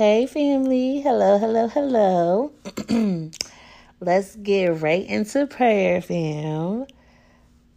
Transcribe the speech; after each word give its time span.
Hey, 0.00 0.24
family. 0.24 1.02
Hello, 1.02 1.36
hello, 1.36 1.68
hello. 1.68 2.52
Let's 4.00 4.34
get 4.36 4.80
right 4.80 5.04
into 5.06 5.46
prayer, 5.46 6.00
fam. 6.00 6.86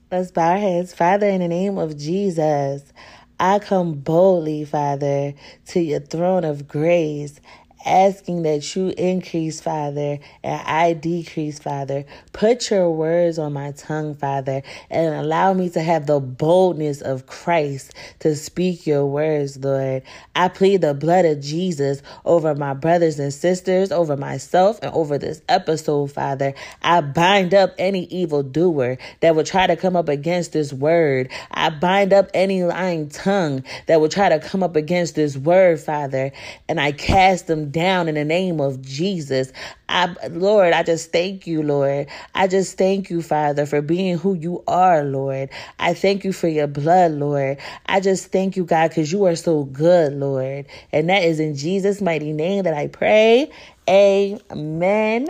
Let's 0.09 0.31
bow 0.31 0.51
our 0.51 0.57
heads. 0.57 0.93
Father, 0.93 1.27
in 1.27 1.41
the 1.41 1.49
name 1.49 1.77
of 1.77 1.97
Jesus, 1.97 2.93
I 3.41 3.59
come 3.59 3.95
boldly, 3.95 4.63
Father, 4.63 5.33
to 5.65 5.81
your 5.81 5.99
throne 5.99 6.45
of 6.45 6.65
grace 6.65 7.41
asking 7.85 8.43
that 8.43 8.75
you 8.75 8.93
increase, 8.97 9.61
Father, 9.61 10.19
and 10.43 10.61
I 10.67 10.93
decrease, 10.93 11.59
Father. 11.59 12.05
Put 12.31 12.69
your 12.69 12.91
words 12.91 13.37
on 13.39 13.53
my 13.53 13.71
tongue, 13.71 14.15
Father, 14.15 14.63
and 14.89 15.15
allow 15.15 15.53
me 15.53 15.69
to 15.71 15.81
have 15.81 16.05
the 16.05 16.19
boldness 16.19 17.01
of 17.01 17.27
Christ 17.27 17.93
to 18.19 18.35
speak 18.35 18.87
your 18.87 19.05
words, 19.05 19.57
Lord. 19.57 20.03
I 20.35 20.47
plead 20.47 20.81
the 20.81 20.93
blood 20.93 21.25
of 21.25 21.41
Jesus 21.41 22.01
over 22.25 22.55
my 22.55 22.73
brothers 22.73 23.19
and 23.19 23.33
sisters, 23.33 23.91
over 23.91 24.17
myself, 24.17 24.79
and 24.81 24.93
over 24.93 25.17
this 25.17 25.41
episode, 25.49 26.11
Father. 26.11 26.53
I 26.81 27.01
bind 27.01 27.53
up 27.53 27.73
any 27.77 28.05
evil 28.05 28.43
doer 28.43 28.97
that 29.19 29.35
would 29.35 29.45
try 29.45 29.67
to 29.67 29.75
come 29.75 29.95
up 29.95 30.09
against 30.09 30.53
this 30.53 30.71
word. 30.71 31.29
I 31.51 31.69
bind 31.69 32.13
up 32.13 32.29
any 32.33 32.63
lying 32.63 33.09
tongue 33.09 33.63
that 33.87 34.01
would 34.01 34.11
try 34.11 34.29
to 34.29 34.39
come 34.39 34.63
up 34.63 34.75
against 34.75 35.15
this 35.15 35.35
word, 35.37 35.79
Father, 35.79 36.31
and 36.67 36.79
I 36.79 36.91
cast 36.91 37.47
them 37.47 37.71
down 37.73 38.07
in 38.07 38.15
the 38.15 38.23
name 38.23 38.61
of 38.61 38.81
Jesus. 38.81 39.51
I, 39.89 40.15
Lord, 40.29 40.71
I 40.71 40.83
just 40.83 41.11
thank 41.11 41.45
you, 41.45 41.61
Lord. 41.61 42.07
I 42.33 42.47
just 42.47 42.77
thank 42.77 43.09
you, 43.09 43.21
Father, 43.21 43.65
for 43.65 43.81
being 43.81 44.17
who 44.17 44.35
you 44.35 44.63
are, 44.67 45.03
Lord. 45.03 45.49
I 45.79 45.93
thank 45.93 46.23
you 46.23 46.31
for 46.31 46.47
your 46.47 46.67
blood, 46.67 47.11
Lord. 47.11 47.57
I 47.87 47.99
just 47.99 48.31
thank 48.31 48.55
you, 48.55 48.63
God, 48.63 48.89
because 48.89 49.11
you 49.11 49.25
are 49.25 49.35
so 49.35 49.65
good, 49.65 50.13
Lord. 50.13 50.67
And 50.93 51.09
that 51.09 51.23
is 51.23 51.41
in 51.41 51.55
Jesus' 51.55 52.01
mighty 52.01 52.31
name 52.31 52.63
that 52.63 52.73
I 52.73 52.87
pray. 52.87 53.51
Amen. 53.89 55.27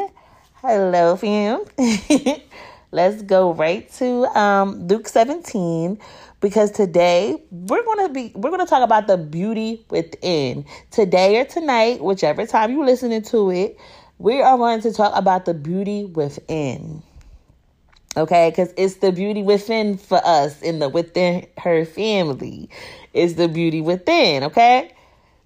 Hello, 0.56 1.16
fam. 1.16 1.64
Let's 2.94 3.24
go 3.24 3.56
right 3.56 3.92
to 3.94 4.26
um, 4.38 4.88
Luke 4.88 5.08
17 5.08 5.98
because 6.42 6.70
today 6.70 7.42
we're 7.50 7.84
going 7.84 8.08
to 8.08 8.14
be 8.14 8.32
we're 8.36 8.52
going 8.52 8.64
to 8.64 8.70
talk 8.70 8.84
about 8.84 9.08
the 9.08 9.18
beauty 9.18 9.84
within. 9.90 10.64
Today 10.92 11.40
or 11.40 11.46
tonight, 11.46 12.04
whichever 12.04 12.46
time 12.46 12.72
you're 12.72 12.86
listening 12.86 13.24
to 13.24 13.50
it, 13.50 13.80
we 14.20 14.44
are 14.44 14.58
going 14.58 14.80
to 14.82 14.94
talk 14.94 15.12
about 15.16 15.46
the 15.46 15.56
beauty 15.56 16.06
within. 16.06 17.02
Okay, 18.16 18.52
because 18.52 18.72
it's 18.78 18.98
the 18.98 19.12
beauty 19.12 19.42
within 19.42 19.98
for 19.98 20.22
us 20.24 20.62
in 20.62 20.78
the 20.78 20.88
within 20.88 21.48
her 21.58 21.86
family. 21.86 22.70
Is 23.12 23.34
the 23.34 23.48
beauty 23.48 23.82
within, 23.82 24.44
okay? 24.44 24.92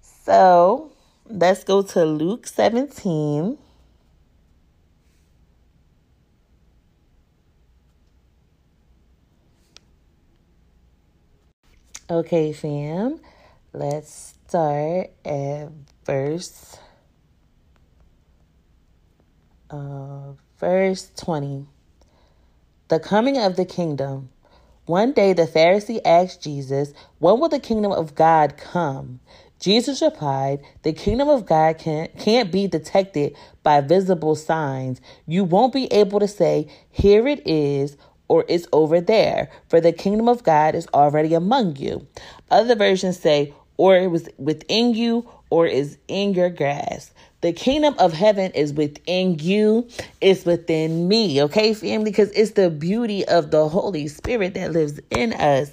So 0.02 0.92
let's 1.30 1.64
go 1.64 1.80
to 1.80 2.04
Luke 2.04 2.46
17. 2.46 3.56
Okay, 12.10 12.54
fam. 12.54 13.20
Let's 13.74 14.34
start 14.48 15.10
at 15.26 15.68
verse 16.06 16.78
uh, 19.68 20.32
verse 20.58 21.10
20. 21.18 21.66
The 22.88 22.98
coming 22.98 23.36
of 23.36 23.56
the 23.56 23.66
kingdom. 23.66 24.30
One 24.86 25.12
day 25.12 25.34
the 25.34 25.42
Pharisee 25.42 26.00
asked 26.02 26.42
Jesus, 26.42 26.94
When 27.18 27.40
will 27.40 27.50
the 27.50 27.60
kingdom 27.60 27.92
of 27.92 28.14
God 28.14 28.56
come? 28.56 29.20
Jesus 29.60 30.00
replied, 30.00 30.60
The 30.84 30.94
kingdom 30.94 31.28
of 31.28 31.44
God 31.44 31.76
can't, 31.76 32.16
can't 32.18 32.50
be 32.50 32.68
detected 32.68 33.36
by 33.62 33.82
visible 33.82 34.34
signs. 34.34 35.02
You 35.26 35.44
won't 35.44 35.74
be 35.74 35.92
able 35.92 36.20
to 36.20 36.28
say, 36.28 36.68
Here 36.90 37.28
it 37.28 37.46
is, 37.46 37.98
or 38.28 38.44
it's 38.48 38.66
over 38.72 39.00
there, 39.00 39.50
for 39.68 39.80
the 39.80 39.92
kingdom 39.92 40.28
of 40.28 40.44
God 40.44 40.74
is 40.74 40.86
already 40.94 41.34
among 41.34 41.76
you. 41.76 42.06
Other 42.50 42.74
versions 42.74 43.18
say, 43.18 43.54
or 43.76 43.96
it 43.96 44.10
was 44.10 44.28
within 44.38 44.94
you, 44.94 45.28
or 45.50 45.66
is 45.66 45.98
in 46.08 46.34
your 46.34 46.50
grasp. 46.50 47.12
The 47.40 47.52
kingdom 47.52 47.94
of 47.98 48.12
heaven 48.12 48.50
is 48.52 48.72
within 48.72 49.38
you, 49.38 49.88
it's 50.20 50.44
within 50.44 51.06
me, 51.06 51.42
okay, 51.44 51.72
family? 51.72 52.10
Because 52.10 52.30
it's 52.32 52.52
the 52.52 52.68
beauty 52.68 53.26
of 53.26 53.50
the 53.50 53.68
Holy 53.68 54.08
Spirit 54.08 54.54
that 54.54 54.72
lives 54.72 55.00
in 55.10 55.32
us. 55.32 55.70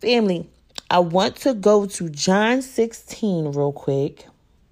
Family, 0.00 0.48
I 0.90 1.00
want 1.00 1.36
to 1.36 1.54
go 1.54 1.86
to 1.86 2.08
John 2.10 2.62
16 2.62 3.52
real 3.52 3.72
quick. 3.72 4.26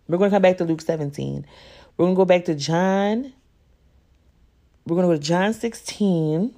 We're 0.09 0.19
going 0.19 0.31
to 0.31 0.35
come 0.35 0.43
back 0.43 0.59
to 0.59 0.65
Luke 0.65 0.83
17. 0.83 1.47
We're 1.97 2.05
going 2.05 2.15
to 2.15 2.17
go 2.17 2.25
back 2.25 2.45
to 2.45 2.55
John. 2.55 3.33
We're 4.87 4.97
going 4.97 5.09
to 5.09 5.15
go 5.15 5.21
to 5.21 5.27
John 5.27 5.53
16. 5.55 6.55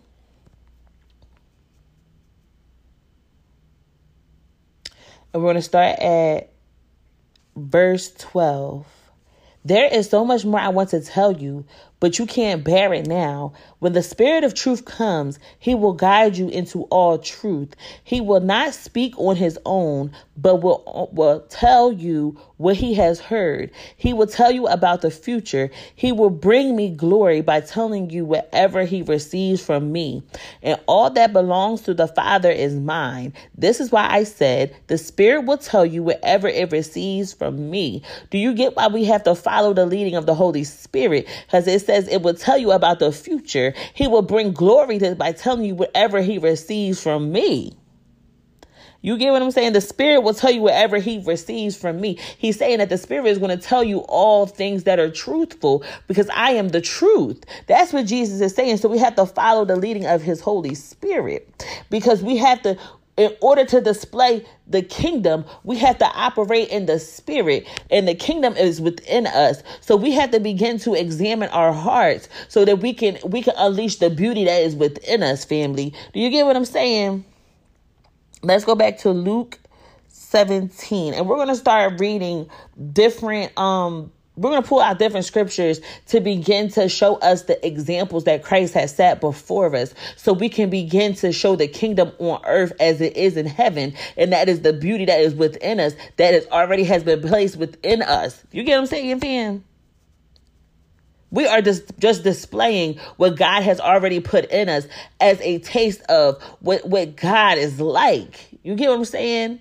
And 5.33 5.43
we're 5.43 5.49
going 5.53 5.57
to 5.57 5.63
start 5.63 5.99
at 5.99 6.53
verse 7.57 8.13
12. 8.13 8.87
There 9.65 9.93
is 9.93 10.09
so 10.09 10.25
much 10.25 10.45
more 10.45 10.61
I 10.61 10.69
want 10.69 10.91
to 10.91 11.01
tell 11.01 11.33
you, 11.33 11.67
but 12.01 12.19
you 12.19 12.27
can't 12.27 12.65
bear 12.65 12.95
it 12.95 13.07
now. 13.07 13.53
When 13.81 13.93
the 13.93 14.03
Spirit 14.03 14.43
of 14.43 14.55
truth 14.55 14.85
comes, 14.85 15.39
he 15.59 15.75
will 15.75 15.93
guide 15.93 16.37
you 16.37 16.49
into 16.49 16.83
all 16.85 17.19
truth. 17.19 17.75
He 18.03 18.21
will 18.21 18.41
not 18.41 18.75
speak 18.75 19.15
on 19.19 19.37
his 19.37 19.59
own, 19.65 20.11
but 20.37 20.57
will, 20.57 21.11
will 21.13 21.41
tell 21.49 21.93
you 21.93 22.39
what 22.57 22.77
he 22.77 22.95
has 22.95 23.21
heard. 23.21 23.71
He 23.97 24.13
will 24.13 24.27
tell 24.27 24.51
you 24.51 24.67
about 24.67 25.03
the 25.03 25.11
future. 25.11 25.71
He 25.95 26.11
will 26.11 26.31
bring 26.31 26.75
me 26.75 26.91
glory 26.91 27.41
by 27.41 27.61
telling 27.61 28.11
you 28.11 28.25
whatever 28.25 28.85
he 28.85 29.03
receives 29.03 29.65
from 29.65 29.93
me. 29.93 30.23
And 30.63 30.81
all 30.87 31.11
that 31.11 31.33
belongs 31.33 31.83
to 31.83 31.95
the 31.95 32.09
Father 32.09 32.51
is 32.51 32.75
mine. 32.75 33.33
This 33.57 33.79
is 33.79 33.93
why 33.93 34.09
I 34.11 34.25
said 34.25 34.75
the 34.89 34.99
Spirit 34.99 35.43
will 35.43 35.59
tell 35.59 35.87
you 35.87 36.03
whatever 36.03 36.49
it 36.49 36.73
receives 36.73 37.33
from 37.33 37.71
me. 37.71 38.03
Do 38.31 38.39
you 38.39 38.55
get 38.55 38.75
why 38.75 38.89
we 38.89 39.05
have 39.05 39.23
to 39.25 39.37
follow 39.37 39.73
the 39.73 39.87
leading 39.87 40.17
of 40.17 40.27
the 40.27 40.35
Holy 40.35 40.65
Spirit? 40.65 41.29
Because 41.47 41.69
it 41.69 41.83
says 41.83 42.09
it 42.09 42.23
will 42.23 42.35
tell 42.35 42.59
you 42.59 42.73
about 42.73 42.99
the 42.99 43.13
future. 43.13 43.68
He 43.95 44.09
will 44.09 44.23
bring 44.23 44.53
glory 44.53 44.99
to 45.01 45.15
by 45.15 45.33
telling 45.33 45.65
you 45.65 45.75
whatever 45.75 46.21
he 46.21 46.39
receives 46.39 47.03
from 47.03 47.33
me. 47.33 47.75
You 49.01 49.17
get 49.17 49.31
what 49.31 49.43
I'm 49.43 49.53
saying? 49.53 49.75
The 49.75 49.81
Spirit 49.81 50.23
will 50.23 50.35
tell 50.35 50.51
you 50.51 50.61
whatever 50.61 50.99
He 50.99 51.21
receives 51.25 51.77
from 51.77 52.01
me. 52.01 52.19
He's 52.37 52.59
saying 52.59 52.79
that 52.79 52.89
the 52.89 52.99
Spirit 52.99 53.27
is 53.27 53.39
going 53.39 53.57
to 53.57 53.63
tell 53.65 53.85
you 53.85 54.01
all 54.09 54.47
things 54.47 54.85
that 54.85 54.99
are 54.99 55.11
truthful 55.11 55.85
because 56.09 56.29
I 56.35 56.53
am 56.53 56.71
the 56.71 56.81
truth. 56.81 57.45
That's 57.69 57.93
what 57.93 58.07
Jesus 58.07 58.41
is 58.41 58.55
saying. 58.55 58.79
So 58.79 58.89
we 58.89 58.99
have 58.99 59.15
to 59.17 59.27
follow 59.27 59.65
the 59.65 59.77
leading 59.77 60.05
of 60.07 60.23
His 60.23 60.41
Holy 60.41 60.75
Spirit 60.75 61.65
because 61.91 62.23
we 62.25 62.37
have 62.39 62.61
to, 62.63 62.77
in 63.19 63.37
order 63.43 63.65
to 63.67 63.83
display 63.83 64.47
the 64.69 64.83
kingdom, 64.83 65.45
we 65.65 65.77
have 65.79 65.99
to 65.99 66.07
operate 66.07 66.69
in 66.71 66.87
the 66.87 66.99
spirit, 67.01 67.67
and 67.91 68.09
the 68.09 68.15
kingdom 68.15 68.55
is 68.57 68.81
within 68.81 69.27
us. 69.27 69.63
So 69.83 69.97
we 69.97 70.13
have 70.13 70.31
to 70.31 70.41
begin 70.41 70.79
to 70.81 70.95
examine 70.95 71.51
our 71.51 71.73
hearts 71.73 72.29
so 72.49 72.65
that 72.65 72.79
we 72.79 72.95
can 72.95 73.19
we 73.25 73.43
can 73.43 73.55
unleash 73.59 73.97
the 73.97 74.09
beauty 74.09 74.45
that 74.47 74.63
is 74.63 74.77
within 74.77 75.23
us, 75.23 75.45
family. 75.45 75.93
Do 76.15 76.21
you 76.21 76.31
get 76.31 76.47
what 76.47 76.57
I'm 76.57 76.65
saying? 76.65 77.25
Let's 78.43 78.65
go 78.65 78.77
back 78.77 78.99
to 78.99 79.11
Luke 79.11 79.59
17, 80.09 81.15
and 81.15 81.29
we're 81.29 81.37
going 81.37 81.49
to 81.49 81.57
start 81.57 82.01
reading 82.01 82.49
different 82.93 83.57
um 83.59 84.13
we're 84.39 84.51
going 84.51 84.63
to 84.63 84.69
pull 84.69 84.81
out 84.81 85.01
different 85.01 85.27
scriptures 85.27 85.81
to 86.07 86.21
begin 86.21 86.69
to 86.71 86.89
show 86.89 87.17
us 87.17 87.43
the 87.43 87.67
examples 87.67 88.25
that 88.25 88.45
Christ 88.45 88.73
has 88.75 88.95
set 88.95 89.21
before 89.21 89.75
us 89.75 89.93
so 90.17 90.33
we 90.33 90.49
can 90.49 90.71
begin 90.71 91.15
to 91.17 91.33
show 91.33 91.57
the 91.57 91.67
kingdom 91.67 92.13
on 92.21 92.41
earth 92.47 92.73
as 92.79 93.01
it 93.01 93.17
is 93.17 93.37
in 93.37 93.47
heaven. 93.47 93.95
And 94.17 94.33
that 94.33 94.49
is 94.49 94.63
the 94.63 94.73
beauty 94.73 95.07
that 95.07 95.21
is 95.21 95.35
within 95.35 95.81
us, 95.81 95.95
that 96.19 96.35
is 96.35 96.47
already 96.53 96.85
has 96.85 97.03
been 97.03 97.21
placed 97.21 97.57
within 97.57 98.01
us. 98.01 98.41
You 98.53 98.63
get 98.63 98.77
what 98.77 98.83
I'm 98.83 98.87
saying, 98.87 99.21
fam? 99.21 99.65
We 101.31 101.47
are 101.47 101.61
just, 101.61 101.99
just 101.99 102.23
displaying 102.23 102.99
what 103.17 103.37
God 103.37 103.63
has 103.63 103.81
already 103.81 104.21
put 104.21 104.47
in 104.47 104.69
us 104.69 104.87
as 105.21 105.41
a 105.41 105.59
taste 105.59 106.01
of 106.03 106.41
what, 106.61 106.89
what 106.89 107.17
God 107.17 107.59
is 107.59 107.81
like. 107.81 108.49
You 108.63 108.77
get 108.77 108.89
what 108.89 108.99
I'm 108.99 109.05
saying? 109.05 109.61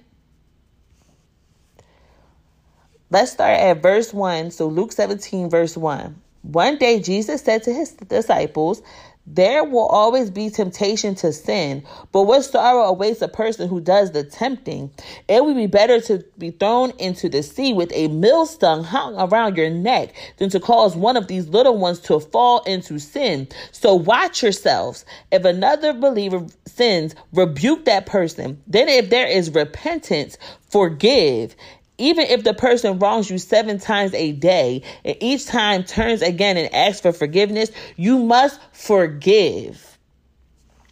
Let's 3.09 3.31
start 3.31 3.57
at 3.57 3.81
verse 3.81 4.13
1. 4.13 4.51
So, 4.51 4.67
Luke 4.67 4.91
17, 4.91 5.49
verse 5.49 5.77
1. 5.77 6.21
One 6.41 6.77
day, 6.77 6.99
Jesus 6.99 7.41
said 7.41 7.63
to 7.63 7.73
his 7.73 7.91
disciples, 7.91 8.81
There 9.25 9.63
will 9.63 9.87
always 9.87 10.29
be 10.29 10.49
temptation 10.49 11.15
to 11.15 11.31
sin, 11.31 11.83
but 12.11 12.23
what 12.23 12.43
sorrow 12.43 12.83
awaits 12.83 13.21
a 13.21 13.29
person 13.29 13.69
who 13.69 13.79
does 13.79 14.11
the 14.11 14.25
tempting? 14.25 14.91
It 15.29 15.45
would 15.45 15.55
be 15.55 15.67
better 15.67 16.01
to 16.01 16.25
be 16.37 16.51
thrown 16.51 16.91
into 16.99 17.29
the 17.29 17.43
sea 17.43 17.71
with 17.71 17.91
a 17.93 18.09
millstone 18.09 18.83
hung 18.83 19.15
around 19.17 19.55
your 19.55 19.69
neck 19.69 20.13
than 20.35 20.49
to 20.49 20.59
cause 20.59 20.93
one 20.97 21.15
of 21.15 21.27
these 21.27 21.47
little 21.47 21.77
ones 21.77 21.99
to 22.01 22.19
fall 22.19 22.61
into 22.63 22.99
sin. 22.99 23.47
So, 23.71 23.95
watch 23.95 24.43
yourselves. 24.43 25.05
If 25.31 25.45
another 25.45 25.93
believer 25.93 26.45
sins, 26.65 27.15
rebuke 27.31 27.85
that 27.85 28.05
person. 28.05 28.61
Then, 28.67 28.89
if 28.89 29.09
there 29.09 29.27
is 29.27 29.49
repentance, 29.51 30.37
forgive 30.69 31.55
Even 31.97 32.27
if 32.27 32.43
the 32.43 32.53
person 32.53 32.99
wrongs 32.99 33.29
you 33.29 33.37
seven 33.37 33.79
times 33.79 34.13
a 34.13 34.31
day 34.31 34.83
and 35.03 35.17
each 35.19 35.45
time 35.45 35.83
turns 35.83 36.21
again 36.21 36.57
and 36.57 36.73
asks 36.73 37.01
for 37.01 37.11
forgiveness, 37.11 37.71
you 37.95 38.19
must 38.19 38.59
forgive. 38.71 39.97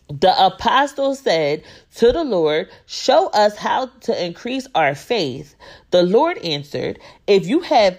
The 0.10 0.34
apostle 0.46 1.16
said 1.16 1.64
to 1.96 2.12
the 2.12 2.24
Lord, 2.24 2.70
Show 2.86 3.28
us 3.30 3.56
how 3.56 3.88
to 4.02 4.26
increase 4.26 4.68
our 4.76 4.94
faith. 4.96 5.56
The 5.92 6.04
Lord 6.04 6.38
answered, 6.40 7.00
If 7.28 7.48
you 7.48 7.62
have 7.62 7.98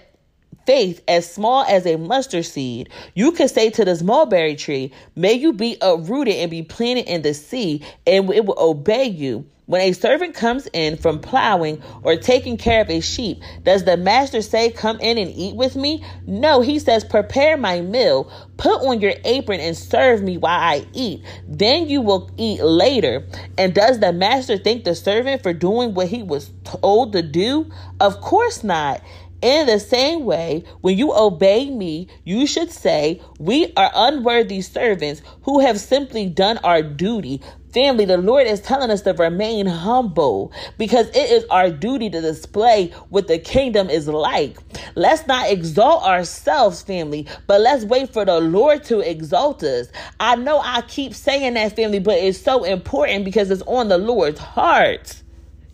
faith 0.67 1.01
as 1.07 1.31
small 1.31 1.63
as 1.63 1.87
a 1.87 1.95
mustard 1.95 2.45
seed, 2.45 2.89
you 3.15 3.31
can 3.31 3.47
say 3.47 3.71
to 3.71 3.85
this 3.85 4.03
mulberry 4.03 4.55
tree, 4.55 4.91
May 5.15 5.33
you 5.33 5.53
be 5.53 5.77
uprooted 5.81 6.35
and 6.35 6.51
be 6.51 6.61
planted 6.61 7.07
in 7.07 7.23
the 7.23 7.33
sea, 7.33 7.81
and 8.05 8.29
it 8.31 8.45
will 8.45 8.59
obey 8.59 9.05
you. 9.05 9.47
When 9.67 9.81
a 9.81 9.91
servant 9.91 10.33
comes 10.33 10.65
in 10.71 10.95
from 10.95 11.19
plowing 11.19 11.83
or 12.01 12.15
taking 12.15 12.55
care 12.55 12.79
of 12.79 12.89
a 12.89 13.01
sheep, 13.01 13.41
does 13.63 13.83
the 13.83 13.97
master 13.97 14.41
say, 14.41 14.71
Come 14.71 14.97
in 15.01 15.17
and 15.17 15.29
eat 15.29 15.57
with 15.57 15.75
me? 15.75 16.05
No, 16.25 16.61
he 16.61 16.79
says, 16.79 17.03
Prepare 17.03 17.57
my 17.57 17.81
meal, 17.81 18.31
put 18.55 18.81
on 18.81 19.01
your 19.01 19.13
apron, 19.25 19.59
and 19.59 19.75
serve 19.75 20.21
me 20.23 20.37
while 20.37 20.57
I 20.57 20.85
eat. 20.93 21.21
Then 21.45 21.89
you 21.89 21.99
will 21.99 22.31
eat 22.37 22.61
later. 22.61 23.27
And 23.57 23.73
does 23.73 23.99
the 23.99 24.13
master 24.13 24.57
thank 24.57 24.85
the 24.85 24.95
servant 24.95 25.43
for 25.43 25.51
doing 25.51 25.93
what 25.93 26.07
he 26.07 26.23
was 26.23 26.49
told 26.63 27.11
to 27.11 27.21
do? 27.21 27.69
Of 27.99 28.21
course 28.21 28.63
not. 28.63 29.01
In 29.41 29.67
the 29.67 29.79
same 29.79 30.25
way, 30.25 30.63
when 30.81 30.97
you 30.97 31.13
obey 31.13 31.69
me, 31.69 32.07
you 32.23 32.47
should 32.47 32.71
say, 32.71 33.21
We 33.37 33.71
are 33.77 33.91
unworthy 33.93 34.61
servants 34.61 35.21
who 35.43 35.59
have 35.59 35.79
simply 35.79 36.25
done 36.25 36.57
our 36.59 36.81
duty. 36.81 37.41
Family, 37.71 38.05
the 38.05 38.17
Lord 38.17 38.47
is 38.47 38.61
telling 38.61 38.89
us 38.89 39.03
to 39.03 39.13
remain 39.13 39.67
humble 39.67 40.51
because 40.79 41.07
it 41.09 41.29
is 41.29 41.45
our 41.51 41.69
duty 41.69 42.09
to 42.09 42.19
display 42.19 42.87
what 43.09 43.27
the 43.27 43.37
kingdom 43.37 43.91
is 43.91 44.07
like. 44.07 44.57
Let's 44.95 45.27
not 45.27 45.51
exalt 45.51 46.03
ourselves, 46.03 46.81
family, 46.81 47.27
but 47.45 47.61
let's 47.61 47.83
wait 47.83 48.11
for 48.11 48.25
the 48.25 48.39
Lord 48.39 48.83
to 48.85 49.01
exalt 49.01 49.61
us. 49.61 49.89
I 50.19 50.35
know 50.37 50.59
I 50.59 50.81
keep 50.81 51.13
saying 51.13 51.53
that, 51.53 51.75
family, 51.75 51.99
but 51.99 52.15
it's 52.17 52.39
so 52.39 52.63
important 52.63 53.25
because 53.25 53.51
it's 53.51 53.61
on 53.67 53.89
the 53.89 53.99
Lord's 53.99 54.39
heart. 54.39 55.21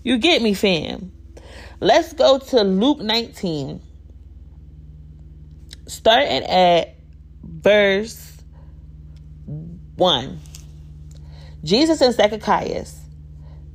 You 0.03 0.17
get 0.17 0.41
me, 0.41 0.53
fam? 0.53 1.13
Let's 1.83 2.13
go 2.13 2.39
to 2.39 2.63
Luke 2.63 2.99
19, 2.99 3.81
starting 5.85 6.43
at 6.43 6.95
verse 7.43 8.37
1. 9.97 10.39
Jesus 11.61 11.99
and 11.99 12.15
Zacchaeus. 12.15 13.01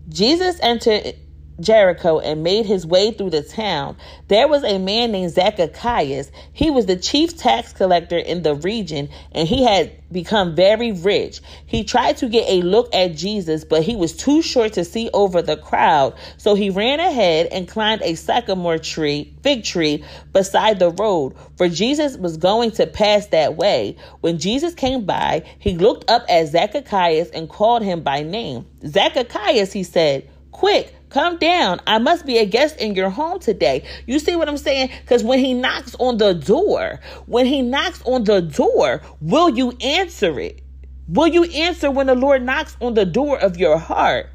Jesus 0.09 0.59
entered 0.63 1.17
Jericho 1.61 2.19
and 2.19 2.43
made 2.43 2.67
his 2.67 2.87
way 2.87 3.11
through 3.13 3.31
the 3.31 3.43
town, 3.43 3.97
there 4.29 4.49
was 4.49 4.65
a 4.65 4.79
man 4.79 5.13
named 5.13 5.33
Zacchaeus. 5.33 6.31
He 6.53 6.71
was 6.71 6.87
the 6.87 6.97
chief 6.97 7.37
tax 7.37 7.73
collector 7.73 8.19
in 8.19 8.43
the 8.43 8.55
region 8.55 9.09
and 9.33 9.49
he 9.49 9.65
had 9.65 9.93
become 10.11 10.55
very 10.55 10.93
rich. 10.93 11.41
He 11.67 11.85
tried 11.85 12.19
to 12.19 12.29
get 12.29 12.49
a 12.49 12.63
look 12.63 12.95
at 12.95 13.15
Jesus, 13.15 13.65
but 13.65 13.83
he 13.83 13.97
was 13.97 14.17
too 14.17 14.43
short 14.43 14.75
to 14.75 14.85
see 14.85 15.11
over 15.13 15.43
the 15.43 15.57
crowd. 15.57 16.15
So 16.37 16.55
he 16.55 16.71
ran 16.71 17.01
ahead 17.01 17.47
and 17.47 17.69
climbed 17.69 18.03
a 18.03 18.15
sycamore 18.15 18.79
tree, 18.79 19.35
fig 19.43 19.65
tree 19.65 20.05
beside 20.33 20.79
the 20.79 20.91
road, 20.91 21.35
for 21.57 21.69
Jesus 21.69 22.17
was 22.17 22.37
going 22.37 22.71
to 22.73 22.87
pass 22.87 23.27
that 23.29 23.57
way. 23.57 23.97
When 24.21 24.39
Jesus 24.39 24.75
came 24.75 25.05
by, 25.05 25.45
he 25.59 25.77
looked 25.77 26.11
up 26.11 26.25
at 26.29 26.49
Zacchaeus 26.49 27.31
and 27.31 27.49
called 27.49 27.83
him 27.83 28.03
by 28.03 28.23
name. 28.23 28.67
Zacchaeus, 28.87 29.73
he 29.73 29.83
said, 29.83 30.29
quick, 30.53 30.95
Come 31.11 31.39
down. 31.39 31.81
I 31.87 31.99
must 31.99 32.27
be 32.27 32.39
a 32.39 32.45
guest 32.45 32.77
in 32.79 32.95
your 32.95 33.09
home 33.09 33.39
today. 33.39 33.85
You 34.07 34.19
see 34.19 34.37
what 34.37 34.49
I'm 34.49 34.59
saying? 34.59 34.91
Because 35.01 35.25
when 35.25 35.39
he 35.39 35.55
knocks 35.55 35.95
on 35.99 36.19
the 36.19 36.35
door, 36.35 37.01
when 37.27 37.47
he 37.47 37.63
knocks 37.63 38.03
on 38.05 38.25
the 38.25 38.43
door, 38.43 39.01
will 39.21 39.49
you 39.49 39.73
answer 39.81 40.39
it? 40.39 40.63
Will 41.09 41.29
you 41.29 41.45
answer 41.45 41.91
when 41.91 42.07
the 42.07 42.15
Lord 42.15 42.43
knocks 42.43 42.77
on 42.81 42.93
the 42.93 43.07
door 43.07 43.39
of 43.39 43.57
your 43.57 43.79
heart? 43.79 44.29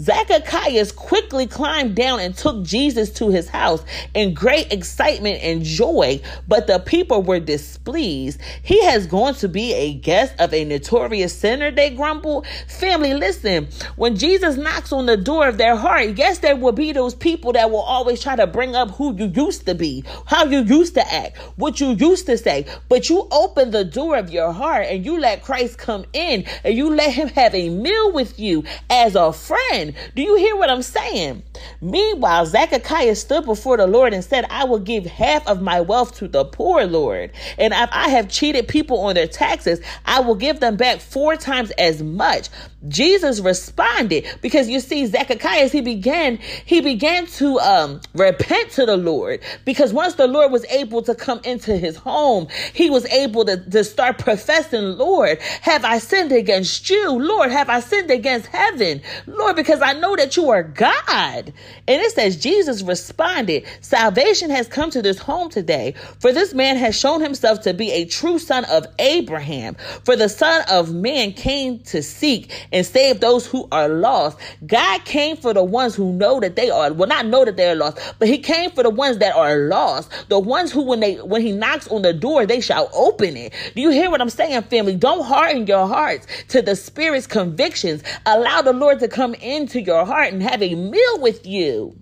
Zacchaeus 0.00 0.92
quickly 0.92 1.46
climbed 1.46 1.94
down 1.94 2.20
and 2.20 2.34
took 2.36 2.62
Jesus 2.64 3.10
to 3.14 3.28
his 3.28 3.48
house 3.48 3.84
in 4.14 4.34
great 4.34 4.72
excitement 4.72 5.42
and 5.42 5.62
joy, 5.62 6.20
but 6.48 6.66
the 6.66 6.78
people 6.78 7.22
were 7.22 7.40
displeased. 7.40 8.40
He 8.62 8.84
has 8.84 9.06
gone 9.06 9.34
to 9.36 9.48
be 9.48 9.72
a 9.74 9.94
guest 9.94 10.34
of 10.38 10.52
a 10.54 10.64
notorious 10.64 11.36
sinner, 11.36 11.70
they 11.70 11.90
grumbled. 11.90 12.46
Family, 12.68 13.14
listen, 13.14 13.68
when 13.96 14.16
Jesus 14.16 14.56
knocks 14.56 14.92
on 14.92 15.06
the 15.06 15.16
door 15.16 15.48
of 15.48 15.58
their 15.58 15.76
heart, 15.76 16.16
yes, 16.16 16.38
there 16.38 16.56
will 16.56 16.72
be 16.72 16.92
those 16.92 17.14
people 17.14 17.52
that 17.52 17.70
will 17.70 17.78
always 17.78 18.22
try 18.22 18.36
to 18.36 18.46
bring 18.46 18.74
up 18.74 18.90
who 18.92 19.14
you 19.16 19.26
used 19.26 19.66
to 19.66 19.74
be, 19.74 20.04
how 20.26 20.44
you 20.44 20.60
used 20.60 20.94
to 20.94 21.12
act, 21.12 21.36
what 21.56 21.80
you 21.80 21.90
used 21.90 22.26
to 22.26 22.36
say, 22.36 22.66
but 22.88 23.08
you 23.08 23.26
open 23.30 23.70
the 23.70 23.84
door 23.84 24.16
of 24.16 24.30
your 24.30 24.52
heart 24.52 24.86
and 24.86 25.04
you 25.04 25.18
let 25.18 25.42
Christ 25.42 25.78
come 25.78 26.04
in 26.12 26.44
and 26.64 26.74
you 26.74 26.94
let 26.94 27.12
him 27.12 27.28
have 27.28 27.54
a 27.54 27.68
meal 27.68 28.12
with 28.12 28.38
you 28.38 28.64
as 28.88 29.14
a 29.14 29.32
friend 29.32 29.59
friend. 29.68 29.94
Do 30.14 30.22
you 30.22 30.36
hear 30.36 30.56
what 30.56 30.70
I'm 30.70 30.82
saying? 30.82 31.42
Meanwhile, 31.80 32.46
Zacchaeus 32.46 33.20
stood 33.20 33.44
before 33.44 33.76
the 33.76 33.86
Lord 33.86 34.12
and 34.12 34.24
said, 34.24 34.46
I 34.50 34.64
will 34.64 34.78
give 34.78 35.06
half 35.06 35.46
of 35.46 35.62
my 35.62 35.80
wealth 35.80 36.16
to 36.16 36.28
the 36.28 36.44
poor, 36.44 36.84
Lord. 36.84 37.32
And 37.58 37.72
if 37.72 37.88
I 37.92 38.08
have 38.10 38.28
cheated 38.28 38.68
people 38.68 39.00
on 39.00 39.14
their 39.14 39.26
taxes, 39.26 39.80
I 40.06 40.20
will 40.20 40.34
give 40.34 40.60
them 40.60 40.76
back 40.76 41.00
four 41.00 41.36
times 41.36 41.70
as 41.72 42.02
much. 42.02 42.48
Jesus 42.88 43.40
responded 43.40 44.26
because 44.40 44.68
you 44.68 44.80
see, 44.80 45.04
Zacchaeus, 45.06 45.72
he 45.72 45.80
began, 45.80 46.38
he 46.64 46.80
began 46.80 47.26
to 47.26 47.58
um, 47.60 48.00
repent 48.14 48.70
to 48.72 48.86
the 48.86 48.96
Lord 48.96 49.40
because 49.64 49.92
once 49.92 50.14
the 50.14 50.26
Lord 50.26 50.50
was 50.50 50.64
able 50.66 51.02
to 51.02 51.14
come 51.14 51.40
into 51.44 51.76
his 51.76 51.96
home, 51.96 52.48
he 52.72 52.88
was 52.88 53.04
able 53.06 53.44
to, 53.44 53.58
to 53.70 53.84
start 53.84 54.18
professing, 54.18 54.96
Lord, 54.96 55.40
have 55.60 55.84
I 55.84 55.98
sinned 55.98 56.32
against 56.32 56.88
you? 56.88 57.10
Lord, 57.10 57.50
have 57.50 57.68
I 57.68 57.80
sinned 57.80 58.10
against 58.10 58.46
heaven? 58.46 59.02
Lord, 59.26 59.56
because 59.56 59.82
I 59.82 59.92
know 59.92 60.16
that 60.16 60.36
you 60.36 60.48
are 60.50 60.62
God. 60.62 61.52
And 61.86 62.00
it 62.00 62.12
says, 62.12 62.36
Jesus 62.36 62.82
responded, 62.82 63.64
Salvation 63.80 64.50
has 64.50 64.68
come 64.68 64.90
to 64.90 65.02
this 65.02 65.18
home 65.18 65.50
today, 65.50 65.94
for 66.18 66.32
this 66.32 66.54
man 66.54 66.76
has 66.76 66.98
shown 66.98 67.20
himself 67.20 67.60
to 67.62 67.74
be 67.74 67.90
a 67.92 68.04
true 68.06 68.38
son 68.38 68.64
of 68.66 68.86
Abraham. 68.98 69.76
For 70.04 70.16
the 70.16 70.28
Son 70.28 70.62
of 70.70 70.92
Man 70.92 71.32
came 71.32 71.80
to 71.80 72.02
seek 72.02 72.68
and 72.72 72.86
save 72.86 73.20
those 73.20 73.46
who 73.46 73.66
are 73.72 73.88
lost. 73.88 74.38
God 74.66 75.04
came 75.04 75.36
for 75.36 75.52
the 75.52 75.64
ones 75.64 75.94
who 75.94 76.12
know 76.12 76.40
that 76.40 76.56
they 76.56 76.70
are, 76.70 76.92
well, 76.92 77.08
not 77.08 77.26
know 77.26 77.44
that 77.44 77.56
they're 77.56 77.74
lost, 77.74 77.98
but 78.18 78.28
he 78.28 78.38
came 78.38 78.70
for 78.70 78.82
the 78.82 78.90
ones 78.90 79.18
that 79.18 79.34
are 79.34 79.56
lost. 79.68 80.10
The 80.28 80.38
ones 80.38 80.72
who, 80.72 80.82
when 80.82 81.00
they, 81.00 81.16
when 81.16 81.42
he 81.42 81.52
knocks 81.52 81.88
on 81.88 82.02
the 82.02 82.12
door, 82.12 82.46
they 82.46 82.60
shall 82.60 82.90
open 82.94 83.36
it. 83.36 83.52
Do 83.74 83.80
you 83.80 83.90
hear 83.90 84.10
what 84.10 84.20
I'm 84.20 84.30
saying, 84.30 84.62
family? 84.62 84.96
Don't 84.96 85.24
harden 85.24 85.66
your 85.66 85.86
hearts 85.86 86.26
to 86.48 86.62
the 86.62 86.76
Spirit's 86.76 87.26
convictions. 87.26 88.02
Allow 88.26 88.62
the 88.62 88.72
Lord 88.72 89.00
to 89.00 89.08
come 89.08 89.34
into 89.34 89.80
your 89.80 90.04
heart 90.04 90.32
and 90.32 90.42
have 90.42 90.62
a 90.62 90.74
meal 90.74 91.20
with 91.20 91.46
you. 91.46 91.96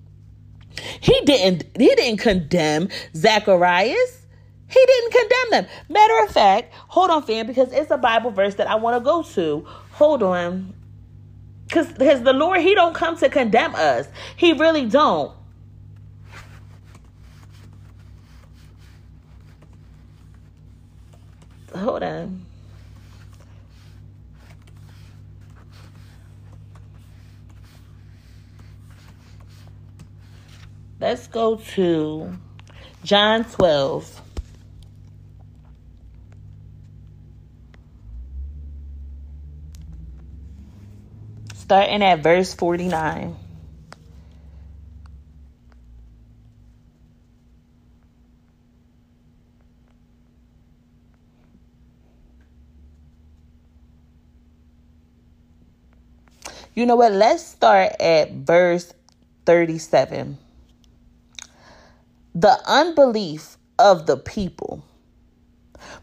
He 1.00 1.20
didn't, 1.22 1.64
he 1.76 1.94
didn't 1.94 2.18
condemn 2.18 2.88
Zacharias. 3.14 4.26
He 4.68 4.84
didn't 4.84 5.12
condemn 5.12 5.50
them. 5.50 5.66
Matter 5.88 6.24
of 6.24 6.30
fact, 6.30 6.74
hold 6.74 7.10
on, 7.10 7.22
fam, 7.22 7.46
because 7.46 7.72
it's 7.72 7.90
a 7.90 7.96
Bible 7.96 8.30
verse 8.30 8.56
that 8.56 8.68
I 8.68 8.74
want 8.74 8.96
to 8.96 9.00
go 9.00 9.22
to. 9.22 9.66
Hold 9.98 10.22
on. 10.22 10.74
Because 11.66 11.92
because 11.92 12.22
the 12.22 12.32
Lord, 12.32 12.60
He 12.60 12.72
don't 12.72 12.94
come 12.94 13.16
to 13.16 13.28
condemn 13.28 13.74
us. 13.74 14.06
He 14.36 14.52
really 14.52 14.86
don't. 14.86 15.34
Hold 21.74 22.04
on. 22.04 22.46
Let's 31.00 31.26
go 31.26 31.56
to 31.74 32.38
John 33.02 33.44
12. 33.44 34.17
Starting 41.68 42.02
at 42.02 42.20
verse 42.20 42.54
49. 42.54 43.36
You 56.74 56.86
know 56.86 56.96
what? 56.96 57.12
Let's 57.12 57.44
start 57.44 58.00
at 58.00 58.32
verse 58.32 58.94
37. 59.44 60.38
The 62.34 62.58
unbelief 62.66 63.58
of 63.78 64.06
the 64.06 64.16
people. 64.16 64.82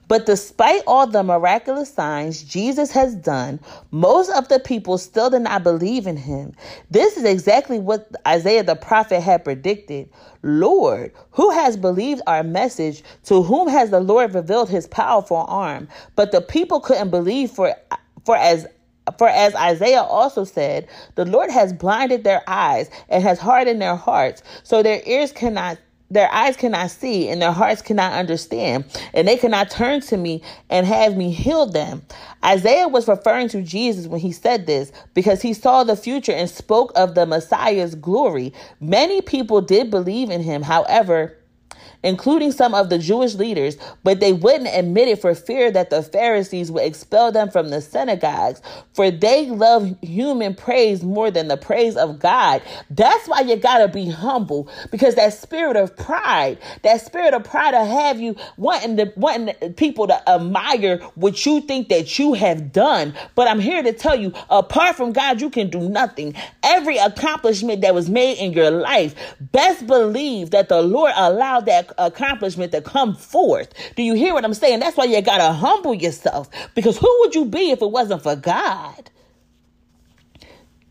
But 0.08 0.26
despite 0.26 0.84
all 0.88 1.08
the 1.08 1.24
miraculous 1.24 1.94
signs 1.94 2.44
Jesus 2.44 2.92
has 2.92 3.16
done, 3.16 3.60
most 3.92 4.30
of 4.32 4.48
the 4.48 4.60
people 4.60 4.98
still 4.98 5.30
did 5.30 5.42
not 5.42 5.64
believe 5.64 6.08
in 6.08 6.18
him. 6.18 6.54
This 6.92 7.18
is 7.18 7.24
exactly 7.24 7.80
what 7.80 8.10
Isaiah 8.28 8.64
the 8.64 8.76
prophet 8.76 9.22
had 9.22 9.44
predicted. 9.44 10.10
Lord, 10.44 11.12
who 11.32 11.52
has 11.52 11.78
believed 11.78 12.22
our 12.28 12.44
message? 12.44 13.04
To 13.26 13.42
whom 13.44 13.68
has 13.68 13.90
the 13.90 14.00
Lord 14.00 14.34
revealed 14.34 14.70
his 14.70 14.88
powerful 14.88 15.46
arm? 15.48 15.88
But 16.16 16.32
the 16.32 16.42
people 16.42 16.80
couldn't 16.80 17.10
believe 17.10 17.52
for 17.52 17.76
for 18.26 18.38
as 18.38 18.68
for 19.18 19.30
as 19.30 19.54
Isaiah 19.56 20.02
also 20.02 20.44
said, 20.44 20.88
the 21.16 21.26
Lord 21.26 21.52
has 21.52 21.72
blinded 21.74 22.24
their 22.24 22.44
eyes 22.48 22.90
and 23.10 23.24
has 23.24 23.40
hardened 23.40 23.82
their 23.82 23.96
hearts, 23.96 24.42
so 24.64 24.82
their 24.82 25.02
ears 25.06 25.32
cannot 25.32 25.78
their 26.16 26.32
eyes 26.32 26.56
cannot 26.56 26.92
see 26.92 27.30
and 27.30 27.42
their 27.42 27.52
hearts 27.52 27.82
cannot 27.82 28.14
understand, 28.14 28.86
and 29.14 29.28
they 29.28 29.38
cannot 29.38 29.70
turn 29.70 30.02
to 30.02 30.18
me 30.18 30.42
and 30.70 30.86
have 30.88 31.18
me 31.18 31.32
heal 31.32 31.66
them. 31.66 32.02
Isaiah 32.44 32.88
was 32.88 33.08
referring 33.08 33.50
to 33.50 33.62
Jesus 33.62 34.08
when 34.08 34.20
he 34.20 34.32
said 34.32 34.66
this 34.66 34.92
because 35.14 35.42
he 35.42 35.54
saw 35.54 35.84
the 35.84 35.96
future 35.96 36.32
and 36.32 36.50
spoke 36.50 36.92
of 36.96 37.16
the 37.16 37.26
Messiah's 37.26 37.96
glory. 37.96 38.54
Many 38.80 39.22
people 39.22 39.62
did 39.62 39.92
believe 39.92 40.30
in 40.30 40.42
him, 40.42 40.62
however, 40.62 41.38
including 42.06 42.54
some 42.54 42.74
of 42.74 42.90
the 42.90 42.98
Jewish 42.98 43.34
leaders, 43.34 43.78
but 44.04 44.22
they 44.22 44.32
wouldn't 44.32 44.70
admit 44.74 45.10
it 45.10 45.20
for 45.20 45.36
fear 45.36 45.72
that 45.72 45.90
the 45.90 46.04
Pharisees 46.04 46.72
would 46.72 46.84
expel 46.84 47.32
them 47.32 47.50
from 47.50 47.70
the 47.70 47.82
synagogues, 47.82 48.62
for 48.94 49.12
they 49.12 49.48
love 49.48 49.94
human 50.02 50.56
praise 50.56 51.04
more 51.04 51.32
than 51.32 51.50
the 51.50 51.58
praise 51.58 51.98
of 51.98 52.20
God. 52.20 52.62
That's 52.90 53.28
why 53.28 53.42
you 53.42 53.58
gotta 53.58 53.88
be 53.88 54.10
humble, 54.10 54.70
because 54.92 55.16
that 55.16 55.34
spirit 55.34 55.76
of 55.76 55.98
pride, 55.98 56.60
that 56.84 57.02
spirit 57.02 57.34
of 57.34 57.44
pride 57.44 57.72
to 57.72 57.84
have 57.84 58.22
you 58.22 58.36
wanting 58.58 58.98
to 58.98 59.12
wanting 59.16 59.74
people 59.74 60.08
to 60.08 60.30
admire 60.30 61.00
what 61.16 61.44
you 61.46 61.62
think 61.62 61.90
that 61.90 62.20
you 62.20 62.34
have 62.34 62.72
done. 62.72 63.16
But 63.34 63.48
I'm 63.48 63.60
here 63.60 63.82
to 63.82 63.92
tell 63.92 64.16
you, 64.16 64.32
apart 64.50 64.96
from 64.96 65.12
God, 65.12 65.42
you 65.42 65.50
can 65.50 65.70
do 65.72 65.90
nothing. 65.90 66.36
Every 66.62 66.98
accomplishment 66.98 67.82
that 67.82 67.96
was 67.96 68.10
made 68.10 68.38
in 68.38 68.54
your 68.54 68.70
life, 68.70 69.16
best 69.40 69.88
believe 69.88 70.52
that 70.52 70.70
the 70.70 70.84
Lord 70.84 71.12
allowed 71.16 71.66
that 71.66 71.92
accomplishment 71.98 72.72
to 72.72 72.82
come 72.82 73.16
forth. 73.16 73.74
Do 73.96 74.04
you 74.04 74.14
hear 74.14 74.34
what 74.34 74.46
I'm 74.46 74.54
saying? 74.54 74.80
That's 74.80 74.98
why 74.98 75.06
you 75.06 75.22
got 75.22 75.38
to 75.38 75.52
humble 75.52 75.94
yourself 75.94 76.50
because 76.76 76.98
who 76.98 77.20
would 77.22 77.36
you 77.36 77.46
be 77.46 77.72
if 77.72 77.82
it 77.82 77.92
wasn't 77.92 78.24
for 78.24 78.36
God? 78.36 79.10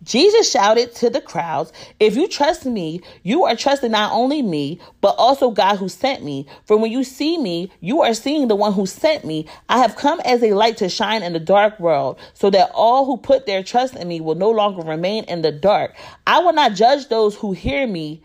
Jesus 0.04 0.50
shouted 0.50 0.94
to 0.96 1.08
the 1.08 1.20
crowds, 1.22 1.72
If 1.98 2.14
you 2.14 2.28
trust 2.28 2.66
me, 2.66 3.00
you 3.22 3.44
are 3.44 3.56
trusting 3.56 3.90
not 3.90 4.12
only 4.12 4.42
me, 4.42 4.78
but 5.00 5.14
also 5.16 5.50
God 5.50 5.76
who 5.76 5.88
sent 5.88 6.22
me. 6.22 6.46
For 6.66 6.76
when 6.76 6.92
you 6.92 7.04
see 7.04 7.38
me, 7.38 7.72
you 7.80 8.02
are 8.02 8.12
seeing 8.12 8.48
the 8.48 8.54
one 8.54 8.74
who 8.74 8.84
sent 8.84 9.24
me. 9.24 9.48
I 9.70 9.78
have 9.78 9.96
come 9.96 10.20
as 10.20 10.42
a 10.42 10.52
light 10.52 10.76
to 10.78 10.90
shine 10.90 11.22
in 11.22 11.32
the 11.32 11.40
dark 11.40 11.80
world, 11.80 12.18
so 12.34 12.50
that 12.50 12.70
all 12.74 13.06
who 13.06 13.16
put 13.16 13.46
their 13.46 13.62
trust 13.62 13.96
in 13.96 14.06
me 14.06 14.20
will 14.20 14.34
no 14.34 14.50
longer 14.50 14.82
remain 14.82 15.24
in 15.24 15.40
the 15.40 15.52
dark. 15.52 15.96
I 16.26 16.40
will 16.40 16.52
not 16.52 16.74
judge 16.74 17.08
those 17.08 17.34
who 17.34 17.52
hear 17.52 17.86
me 17.86 18.22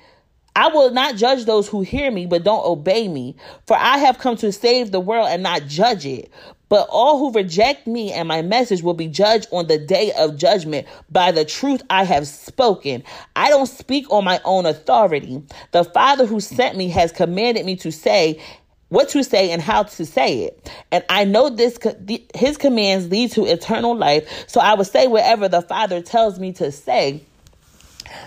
I 0.60 0.68
will 0.68 0.92
not 0.92 1.16
judge 1.16 1.46
those 1.46 1.70
who 1.70 1.80
hear 1.80 2.12
me 2.12 2.26
but 2.26 2.44
don't 2.44 2.66
obey 2.66 3.08
me, 3.08 3.38
for 3.66 3.78
I 3.78 3.98
have 4.00 4.18
come 4.18 4.36
to 4.36 4.52
save 4.52 4.92
the 4.92 5.00
world 5.00 5.30
and 5.30 5.42
not 5.42 5.68
judge 5.68 6.06
it. 6.06 6.30
But 6.68 6.90
all 6.92 7.18
who 7.18 7.32
reject 7.32 7.88
me 7.88 8.12
and 8.12 8.28
my 8.28 8.42
message 8.42 8.84
will 8.84 8.94
be 8.94 9.08
judged 9.08 9.48
on 9.54 9.68
the 9.68 9.78
day 9.78 10.12
of 10.18 10.36
judgment 10.36 10.86
by 11.10 11.32
the 11.32 11.46
truth 11.46 11.82
I 11.90 12.04
have 12.04 12.28
spoken. 12.28 13.06
I 13.38 13.48
don't 13.48 13.68
speak 13.68 14.12
on 14.12 14.26
my 14.26 14.42
own 14.44 14.66
authority. 14.66 15.42
The 15.72 15.86
Father 15.86 16.26
who 16.26 16.42
sent 16.42 16.76
me 16.76 16.90
has 16.90 17.14
commanded 17.14 17.66
me 17.66 17.78
to 17.78 17.90
say 17.90 18.42
what 18.90 19.08
to 19.10 19.24
say 19.24 19.52
and 19.52 19.62
how 19.62 19.84
to 19.84 20.06
say 20.06 20.40
it. 20.40 20.70
And 20.92 21.06
I 21.08 21.24
know 21.24 21.50
this 21.50 21.80
his 22.36 22.58
commands 22.58 23.10
lead 23.10 23.32
to 23.32 23.46
eternal 23.46 23.96
life, 23.96 24.44
so 24.48 24.60
I 24.60 24.74
will 24.74 24.84
say 24.84 25.08
whatever 25.08 25.48
the 25.48 25.62
Father 25.62 26.02
tells 26.02 26.38
me 26.38 26.52
to 26.54 26.70
say 26.74 27.24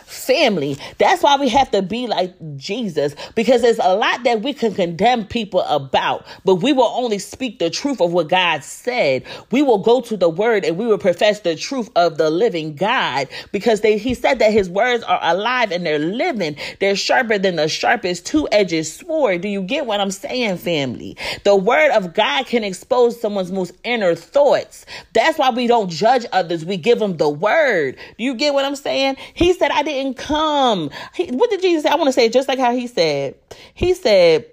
family. 0.07 0.79
That's 0.99 1.23
why 1.23 1.37
we 1.37 1.49
have 1.49 1.71
to 1.73 1.83
be 1.83 2.07
like 2.07 2.35
Jesus 2.57 3.15
because 3.35 3.63
there's 3.63 3.79
a 3.79 3.95
lot 3.95 4.25
that 4.25 4.43
we 4.43 4.53
can 4.53 4.75
condemn 4.75 5.27
people 5.27 5.63
about, 5.63 6.27
but 6.45 6.57
we 6.57 6.73
will 6.73 6.93
only 6.95 7.19
speak 7.19 7.59
the 7.59 7.71
truth 7.71 8.01
of 8.01 8.13
what 8.13 8.29
God 8.29 8.63
said. 8.65 9.25
We 9.51 9.63
will 9.63 9.79
go 9.79 10.01
to 10.03 10.17
the 10.17 10.29
word 10.29 10.65
and 10.65 10.77
we 10.77 10.87
will 10.87 10.99
profess 10.99 11.41
the 11.41 11.57
truth 11.57 11.91
of 11.97 12.19
the 12.19 12.31
living 12.31 12.75
God 12.75 13.29
because 13.51 13.81
they, 13.81 13.99
he 13.99 14.15
said 14.15 14.39
that 14.39 14.53
his 14.53 14.71
words 14.71 15.03
are 15.05 15.19
alive 15.23 15.73
and 15.73 15.85
they're 15.85 15.99
living. 15.99 16.57
They're 16.81 16.97
sharper 16.97 17.39
than 17.39 17.57
the 17.57 17.69
sharpest 17.69 18.27
two-edged 18.27 18.87
sword. 18.87 19.41
Do 19.41 19.49
you 19.49 19.63
get 19.63 19.87
what 19.87 20.01
I'm 20.01 20.11
saying, 20.11 20.59
family? 20.59 21.17
The 21.45 21.57
word 21.57 21.91
of 21.93 22.15
God 22.15 22.47
can 22.47 22.65
expose 22.65 23.21
someone's 23.21 23.53
most 23.53 23.73
inner 23.85 24.15
thoughts. 24.15 24.87
That's 25.13 25.39
why 25.39 25.51
we 25.51 25.67
don't 25.67 25.91
judge 25.91 26.27
others. 26.33 26.65
We 26.65 26.77
give 26.77 26.99
them 26.99 27.17
the 27.17 27.29
word. 27.29 27.97
Do 28.19 28.25
you 28.25 28.35
get 28.35 28.55
what 28.55 28.65
I'm 28.65 28.77
saying? 28.77 29.17
He 29.35 29.53
said, 29.53 29.72
I 29.73 29.83
didn't 29.83 30.17
come. 30.17 30.91
He, 31.15 31.27
what 31.29 31.51
did 31.51 31.63
Jesus 31.63 31.85
say? 31.85 31.91
I 31.91 31.97
want 31.97 32.09
to 32.09 32.13
say 32.13 32.29
just 32.29 32.49
like 32.49 32.59
how 32.59 32.73
he 32.73 32.87
said. 32.87 33.35
He 33.75 33.95
said, 33.95 34.47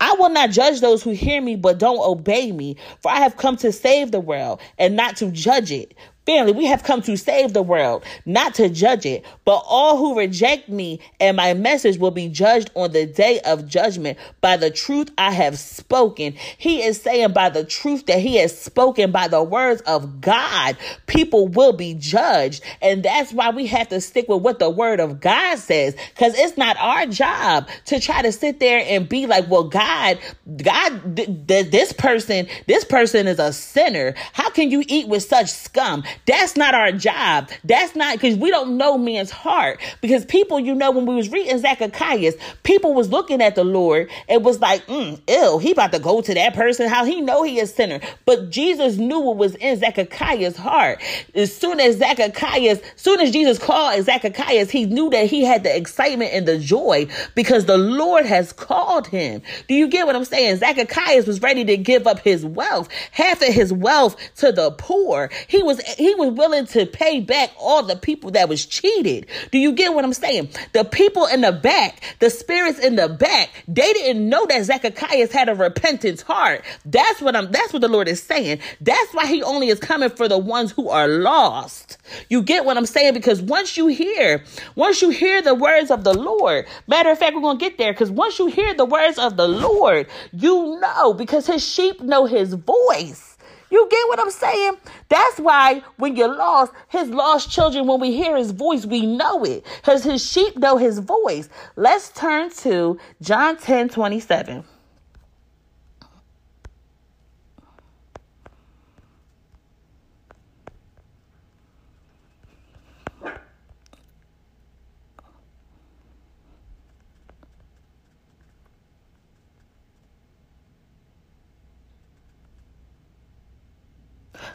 I 0.00 0.14
will 0.14 0.30
not 0.30 0.50
judge 0.50 0.80
those 0.80 1.02
who 1.02 1.10
hear 1.10 1.40
me 1.42 1.56
but 1.56 1.78
don't 1.78 2.00
obey 2.00 2.52
me, 2.52 2.76
for 3.02 3.10
I 3.10 3.16
have 3.20 3.36
come 3.36 3.56
to 3.58 3.70
save 3.70 4.10
the 4.10 4.20
world 4.20 4.60
and 4.78 4.96
not 4.96 5.16
to 5.18 5.30
judge 5.30 5.70
it. 5.70 5.94
Family, 6.26 6.52
we 6.52 6.66
have 6.66 6.82
come 6.82 7.00
to 7.02 7.16
save 7.16 7.54
the 7.54 7.62
world, 7.62 8.04
not 8.26 8.54
to 8.54 8.68
judge 8.68 9.06
it. 9.06 9.24
But 9.46 9.64
all 9.66 9.96
who 9.96 10.18
reject 10.18 10.68
me 10.68 11.00
and 11.18 11.36
my 11.36 11.54
message 11.54 11.98
will 11.98 12.10
be 12.10 12.28
judged 12.28 12.70
on 12.74 12.92
the 12.92 13.06
day 13.06 13.40
of 13.40 13.66
judgment 13.66 14.18
by 14.42 14.58
the 14.58 14.70
truth 14.70 15.10
I 15.16 15.32
have 15.32 15.58
spoken. 15.58 16.34
He 16.58 16.82
is 16.82 17.00
saying 17.00 17.32
by 17.32 17.48
the 17.48 17.64
truth 17.64 18.04
that 18.06 18.18
he 18.18 18.36
has 18.36 18.56
spoken 18.56 19.12
by 19.12 19.28
the 19.28 19.42
words 19.42 19.80
of 19.82 20.20
God, 20.20 20.76
people 21.06 21.48
will 21.48 21.72
be 21.72 21.94
judged. 21.94 22.62
And 22.82 23.02
that's 23.02 23.32
why 23.32 23.50
we 23.50 23.66
have 23.66 23.88
to 23.88 24.00
stick 24.00 24.28
with 24.28 24.42
what 24.42 24.58
the 24.58 24.70
word 24.70 25.00
of 25.00 25.20
God 25.20 25.58
says. 25.58 25.96
Cause 26.16 26.38
it's 26.38 26.58
not 26.58 26.76
our 26.78 27.06
job 27.06 27.66
to 27.86 27.98
try 27.98 28.20
to 28.20 28.30
sit 28.30 28.60
there 28.60 28.84
and 28.86 29.08
be 29.08 29.26
like, 29.26 29.48
well, 29.50 29.64
God, 29.64 30.18
God, 30.62 31.16
th- 31.16 31.46
th- 31.48 31.70
this 31.70 31.94
person, 31.94 32.46
this 32.66 32.84
person 32.84 33.26
is 33.26 33.38
a 33.38 33.54
sinner. 33.54 34.14
How 34.34 34.50
can 34.50 34.70
you 34.70 34.84
eat 34.86 35.08
with 35.08 35.22
such 35.22 35.48
scum? 35.50 36.04
That's 36.26 36.56
not 36.56 36.74
our 36.74 36.92
job. 36.92 37.50
That's 37.64 37.96
not 37.96 38.14
because 38.14 38.36
we 38.36 38.50
don't 38.50 38.76
know 38.76 38.98
men's 38.98 39.30
heart. 39.30 39.80
Because 40.00 40.24
people, 40.24 40.60
you 40.60 40.74
know, 40.74 40.90
when 40.90 41.06
we 41.06 41.14
was 41.14 41.28
reading 41.30 41.58
Zacchaeus, 41.58 42.34
people 42.62 42.94
was 42.94 43.10
looking 43.10 43.42
at 43.42 43.54
the 43.54 43.64
Lord 43.64 44.10
and 44.28 44.44
was 44.44 44.60
like, 44.60 44.86
mm, 44.86 45.20
ew, 45.28 45.58
he 45.58 45.72
about 45.72 45.92
to 45.92 45.98
go 45.98 46.20
to 46.20 46.34
that 46.34 46.54
person. 46.54 46.88
How 46.88 47.04
he 47.04 47.20
know 47.20 47.42
he 47.42 47.58
is 47.58 47.74
sinner. 47.74 48.00
But 48.24 48.50
Jesus 48.50 48.96
knew 48.96 49.20
what 49.20 49.36
was 49.36 49.54
in 49.56 49.78
Zacchaeus' 49.78 50.56
heart. 50.56 51.02
As 51.34 51.54
soon 51.54 51.80
as 51.80 51.98
Zacchaeus, 51.98 52.80
as 52.80 52.82
soon 52.96 53.20
as 53.20 53.30
Jesus 53.30 53.58
called 53.58 54.04
Zacchaeus, 54.04 54.70
he 54.70 54.86
knew 54.86 55.10
that 55.10 55.26
he 55.26 55.44
had 55.44 55.64
the 55.64 55.74
excitement 55.74 56.32
and 56.32 56.46
the 56.46 56.58
joy 56.58 57.08
because 57.34 57.66
the 57.66 57.78
Lord 57.78 58.26
has 58.26 58.52
called 58.52 59.06
him. 59.06 59.42
Do 59.68 59.74
you 59.74 59.88
get 59.88 60.06
what 60.06 60.16
I'm 60.16 60.24
saying? 60.24 60.56
Zacchaeus 60.58 61.26
was 61.26 61.40
ready 61.42 61.64
to 61.64 61.76
give 61.76 62.06
up 62.06 62.20
his 62.20 62.44
wealth, 62.44 62.88
half 63.10 63.42
of 63.42 63.48
his 63.48 63.72
wealth 63.72 64.16
to 64.36 64.52
the 64.52 64.70
poor. 64.72 65.30
He 65.48 65.62
was 65.62 65.80
he 66.00 66.14
was 66.14 66.30
willing 66.30 66.66
to 66.66 66.86
pay 66.86 67.20
back 67.20 67.50
all 67.58 67.82
the 67.82 67.96
people 67.96 68.30
that 68.32 68.48
was 68.48 68.64
cheated. 68.64 69.26
Do 69.52 69.58
you 69.58 69.72
get 69.72 69.94
what 69.94 70.04
I'm 70.04 70.12
saying? 70.12 70.48
The 70.72 70.84
people 70.84 71.26
in 71.26 71.42
the 71.42 71.52
back, 71.52 72.00
the 72.18 72.30
spirits 72.30 72.78
in 72.78 72.96
the 72.96 73.08
back, 73.08 73.50
they 73.68 73.92
didn't 73.92 74.28
know 74.28 74.46
that 74.46 74.64
Zacchaeus 74.64 75.32
had 75.32 75.48
a 75.48 75.54
repentance 75.54 76.22
heart. 76.22 76.64
That's 76.84 77.20
what 77.20 77.36
I'm 77.36 77.50
that's 77.52 77.72
what 77.72 77.82
the 77.82 77.88
Lord 77.88 78.08
is 78.08 78.22
saying. 78.22 78.60
That's 78.80 79.12
why 79.12 79.26
he 79.26 79.42
only 79.42 79.68
is 79.68 79.78
coming 79.78 80.10
for 80.10 80.28
the 80.28 80.38
ones 80.38 80.72
who 80.72 80.88
are 80.88 81.08
lost. 81.08 81.98
You 82.28 82.42
get 82.42 82.64
what 82.64 82.76
I'm 82.76 82.86
saying? 82.86 83.14
Because 83.14 83.42
once 83.42 83.76
you 83.76 83.88
hear, 83.88 84.44
once 84.76 85.02
you 85.02 85.10
hear 85.10 85.42
the 85.42 85.54
words 85.54 85.90
of 85.90 86.04
the 86.04 86.14
Lord, 86.14 86.66
matter 86.86 87.10
of 87.10 87.18
fact, 87.18 87.34
we're 87.34 87.42
gonna 87.42 87.58
get 87.58 87.78
there 87.78 87.92
because 87.92 88.10
once 88.10 88.38
you 88.38 88.46
hear 88.46 88.74
the 88.74 88.84
words 88.84 89.18
of 89.18 89.36
the 89.36 89.48
Lord, 89.48 90.06
you 90.32 90.80
know 90.80 91.14
because 91.14 91.46
his 91.46 91.66
sheep 91.66 92.00
know 92.00 92.26
his 92.26 92.54
voice. 92.54 93.29
You 93.70 93.86
get 93.90 94.08
what 94.08 94.20
I'm 94.20 94.30
saying? 94.30 94.76
That's 95.08 95.38
why 95.38 95.82
when 95.96 96.16
you're 96.16 96.34
lost, 96.34 96.72
his 96.88 97.08
lost 97.08 97.50
children, 97.50 97.86
when 97.86 98.00
we 98.00 98.12
hear 98.12 98.36
his 98.36 98.50
voice, 98.50 98.84
we 98.84 99.06
know 99.06 99.44
it. 99.44 99.64
Because 99.76 100.02
his 100.02 100.24
sheep 100.24 100.56
know 100.56 100.76
his 100.76 100.98
voice. 100.98 101.48
Let's 101.76 102.10
turn 102.10 102.50
to 102.58 102.98
John 103.22 103.56
10 103.56 103.88
27. 103.90 104.64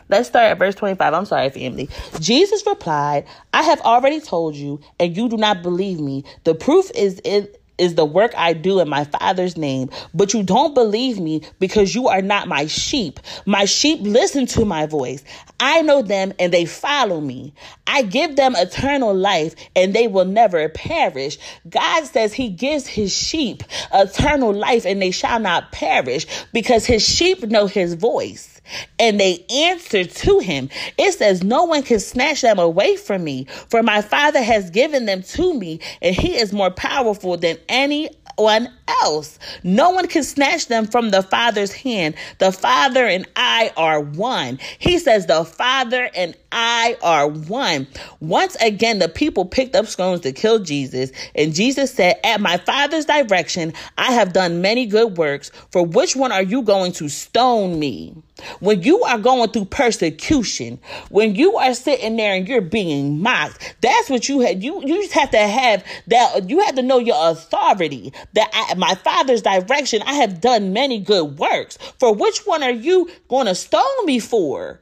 Let's 0.10 0.28
start 0.28 0.52
at 0.52 0.60
verse 0.60 0.76
25. 0.76 1.14
I'm 1.14 1.26
sorry, 1.26 1.50
family. 1.50 1.90
Jesus 2.20 2.66
replied, 2.68 3.26
I 3.54 3.64
have 3.64 3.82
already 3.82 4.22
told 4.22 4.56
you, 4.56 4.80
and 5.00 5.16
you 5.16 5.30
do 5.30 5.38
not 5.38 5.64
believe 5.64 6.00
me. 6.00 6.24
The 6.44 6.56
proof 6.56 6.92
is 6.96 7.20
in 7.24 7.48
is 7.78 7.96
the 7.96 8.06
work 8.06 8.32
I 8.38 8.54
do 8.54 8.80
in 8.80 8.90
my 8.90 9.04
Father's 9.04 9.58
name, 9.58 9.90
but 10.14 10.34
you 10.34 10.44
don't 10.44 10.74
believe 10.74 11.20
me 11.20 11.42
because 11.60 11.94
you 11.94 12.08
are 12.08 12.22
not 12.22 12.48
my 12.48 12.68
sheep. 12.68 13.20
My 13.46 13.66
sheep 13.66 14.00
listen 14.02 14.46
to 14.48 14.66
my 14.66 14.86
voice. 14.86 15.24
I 15.60 15.82
know 15.82 16.02
them 16.02 16.34
and 16.40 16.54
they 16.54 16.66
follow 16.66 17.20
me. 17.20 17.54
I 17.88 18.04
give 18.04 18.36
them 18.36 18.56
eternal 18.56 19.14
life 19.14 19.56
and 19.76 19.94
they 19.94 20.08
will 20.08 20.26
never 20.26 20.70
perish. 20.70 21.38
God 21.68 22.06
says 22.06 22.34
he 22.34 22.50
gives 22.50 22.88
his 22.88 23.14
sheep 23.14 23.64
eternal 23.94 24.54
life 24.54 24.86
and 24.86 25.02
they 25.02 25.12
shall 25.12 25.40
not 25.40 25.72
perish 25.72 26.26
because 26.54 26.86
his 26.86 27.06
sheep 27.06 27.44
know 27.44 27.68
his 27.68 27.94
voice 27.96 28.55
and 29.00 29.20
they 29.20 29.46
answer 29.50 30.06
to 30.06 30.40
him. 30.40 30.70
It 30.98 31.14
says, 31.14 31.44
No 31.44 31.64
one 31.66 31.84
can 31.84 32.00
snatch 32.00 32.42
them 32.42 32.60
away 32.60 32.98
from 32.98 33.24
me, 33.24 33.46
for 33.70 33.84
my 33.84 34.02
Father 34.02 34.42
has 34.42 34.70
given 34.70 35.06
them 35.06 35.24
to 35.24 35.54
me, 35.54 35.80
and 36.02 36.16
he 36.16 36.36
is 36.36 36.54
more 36.54 36.72
powerful 36.72 37.38
than 37.38 37.58
anyone 37.70 38.70
else. 39.02 39.40
No 39.64 39.92
one 39.92 40.08
can 40.08 40.24
snatch 40.24 40.68
them 40.68 40.88
from 40.88 41.12
the 41.12 41.24
Father's 41.24 41.72
hand. 41.72 42.16
The 42.40 42.52
Father 42.52 43.06
and 43.06 43.28
I 43.36 43.72
are 43.78 44.00
one. 44.00 44.60
He 44.80 45.00
says, 45.00 45.26
The 45.26 45.46
Father 45.46 46.10
and 46.16 46.36
I 46.52 46.98
are 47.02 47.28
one. 47.28 47.88
Once 48.20 48.56
again, 48.62 49.00
the 49.00 49.10
people 49.10 49.46
picked 49.46 49.76
up 49.76 49.88
stones 49.88 50.22
to 50.22 50.32
kill 50.32 50.60
Jesus, 50.60 51.12
and 51.36 51.54
Jesus 51.54 51.94
said, 51.94 52.16
At 52.24 52.42
my 52.42 52.58
Father's 52.58 53.06
direction, 53.06 53.74
I 53.98 54.12
have 54.14 54.34
done 54.34 54.62
many 54.62 54.86
good 54.86 55.18
works. 55.18 55.52
For 55.72 55.86
which 55.86 56.16
one 56.16 56.32
are 56.32 56.44
you 56.44 56.62
going 56.62 56.92
to 56.94 57.10
stone 57.10 57.80
me? 57.80 58.16
When 58.60 58.84
you 58.84 59.01
are 59.04 59.18
going 59.18 59.50
through 59.51 59.65
persecution, 59.65 60.80
when 61.10 61.36
you 61.36 61.56
are 61.56 61.74
sitting 61.74 62.18
there 62.18 62.36
and 62.36 62.48
you're 62.48 62.60
being 62.60 63.22
mocked, 63.22 63.75
that's 63.82 64.10
what 64.10 64.27
you 64.27 64.42
had. 64.42 64.62
You 64.62 64.82
you 64.86 65.01
just 65.01 65.13
have 65.13 65.32
to 65.32 65.38
have 65.38 65.86
that. 66.08 66.50
You 66.50 66.60
have 66.65 66.75
to 66.75 66.82
know 66.82 67.00
your 67.00 67.32
authority. 67.32 68.12
That 68.34 68.50
I, 68.54 68.74
my 68.75 68.96
Father's 68.96 69.42
direction, 69.42 70.01
I 70.06 70.15
have 70.15 70.42
done 70.42 70.74
many 70.74 71.00
good 71.00 71.39
works. 71.39 71.77
For 71.98 72.13
which 72.13 72.39
one 72.46 72.62
are 72.62 72.72
you 72.72 73.10
going 73.30 73.46
to 73.46 73.56
stone 73.56 74.06
me 74.06 74.20
for? 74.20 74.82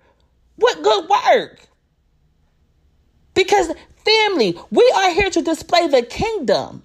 What 0.56 0.82
good 0.82 1.08
work? 1.10 1.60
Because 3.34 3.72
family, 4.06 4.60
we 4.72 4.94
are 4.96 5.12
here 5.12 5.30
to 5.30 5.42
display 5.42 5.88
the 5.88 6.02
kingdom. 6.02 6.84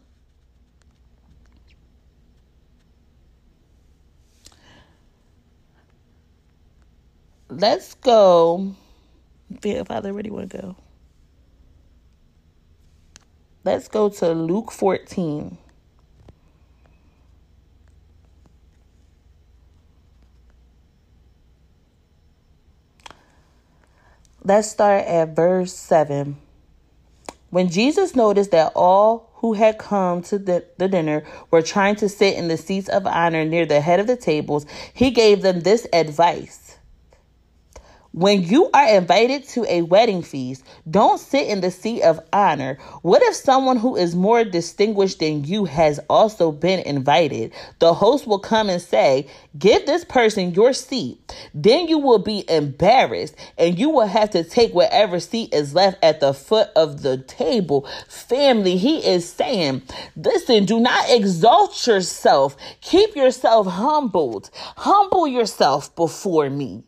Let's 7.59 7.95
go. 7.95 8.75
Father, 9.87 10.15
where 10.15 10.23
do 10.23 10.29
you 10.29 10.35
want 10.35 10.51
to 10.51 10.59
go? 10.59 10.77
Let's 13.65 13.89
go 13.89 14.09
to 14.09 14.33
Luke 14.33 14.71
14. 14.71 15.59
Let's 24.45 24.71
start 24.71 25.05
at 25.05 25.35
verse 25.35 25.75
7. 25.75 26.37
When 27.51 27.69
Jesus 27.69 28.15
noticed 28.15 28.53
that 28.53 28.73
all 28.75 29.31
who 29.37 29.55
had 29.55 29.79
come 29.79 30.23
to 30.23 30.39
the, 30.39 30.65
the 30.79 30.89
dinner 30.89 31.25
were 31.51 31.63
trying 31.63 31.97
to 31.97 32.09
sit 32.09 32.37
in 32.37 32.49
the 32.49 32.57
seats 32.57 32.89
of 32.89 33.07
honor 33.07 33.45
near 33.45 33.67
the 33.67 33.81
head 33.81 34.01
of 34.01 34.07
the 34.07 34.17
tables, 34.17 34.65
he 34.95 35.11
gave 35.11 35.43
them 35.43 35.61
this 35.61 35.87
advice 35.93 36.68
when 38.19 38.43
you 38.43 38.69
are 38.75 38.97
invited 38.97 39.47
to 39.47 39.65
a 39.73 39.83
wedding 39.83 40.23
feast, 40.23 40.65
don't 40.91 41.21
sit 41.21 41.47
in 41.47 41.61
the 41.61 41.71
seat 41.71 42.03
of 42.03 42.19
honor. 42.33 42.77
What 43.03 43.23
if 43.23 43.37
someone 43.37 43.77
who 43.77 43.95
is 43.95 44.17
more 44.17 44.43
distinguished 44.43 45.21
than 45.21 45.45
you 45.45 45.67
has 45.67 46.01
also 46.11 46.51
been 46.51 46.81
invited? 46.81 47.53
The 47.79 47.95
host 47.95 48.27
will 48.27 48.41
come 48.41 48.71
and 48.71 48.83
say, 48.83 49.29
Give 49.57 49.87
this 49.87 50.05
person 50.05 50.53
your 50.53 50.73
seat. 50.73 51.33
Then 51.55 51.87
you 51.87 51.99
will 51.99 52.19
be 52.19 52.45
embarrassed 52.51 53.37
and 53.57 53.79
you 53.79 53.89
will 53.89 54.09
have 54.09 54.31
to 54.31 54.43
take 54.43 54.75
whatever 54.75 55.21
seat 55.21 55.55
is 55.55 55.73
left 55.73 56.03
at 56.03 56.19
the 56.19 56.35
foot 56.35 56.71
of 56.75 57.03
the 57.03 57.19
table. 57.19 57.89
Family, 58.09 58.79
he 58.79 58.99
is 58.99 59.29
saying, 59.29 59.83
Listen, 60.17 60.65
do 60.65 60.81
not 60.81 61.09
exalt 61.09 61.87
yourself. 61.87 62.57
Keep 62.81 63.15
yourself 63.15 63.69
humbled. 63.69 64.51
Humble 64.77 65.29
yourself 65.29 65.95
before 65.95 66.51
me. 66.51 66.83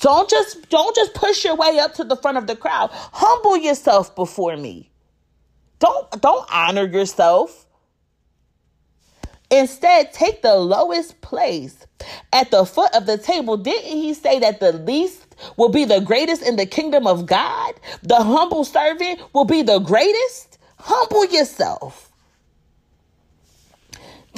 Don't 0.00 0.30
just 0.30 0.68
don't 0.70 0.94
just 0.94 1.14
push 1.14 1.44
your 1.44 1.56
way 1.56 1.78
up 1.78 1.94
to 1.94 2.04
the 2.04 2.16
front 2.16 2.38
of 2.38 2.46
the 2.46 2.56
crowd. 2.56 2.90
Humble 2.92 3.56
yourself 3.56 4.14
before 4.14 4.56
me. 4.56 4.90
Don't 5.80 6.10
don't 6.22 6.46
honor 6.52 6.86
yourself. 6.86 7.66
Instead, 9.50 10.12
take 10.12 10.42
the 10.42 10.56
lowest 10.56 11.20
place 11.22 11.86
at 12.32 12.50
the 12.50 12.66
foot 12.66 12.94
of 12.94 13.06
the 13.06 13.16
table. 13.16 13.56
Didn't 13.56 13.96
he 13.96 14.12
say 14.14 14.38
that 14.40 14.60
the 14.60 14.72
least 14.72 15.36
will 15.56 15.70
be 15.70 15.86
the 15.86 16.00
greatest 16.00 16.42
in 16.42 16.56
the 16.56 16.66
kingdom 16.66 17.06
of 17.06 17.26
God? 17.26 17.74
The 18.02 18.16
humble 18.16 18.64
servant 18.64 19.20
will 19.32 19.46
be 19.46 19.62
the 19.62 19.78
greatest? 19.78 20.58
Humble 20.78 21.24
yourself. 21.26 22.07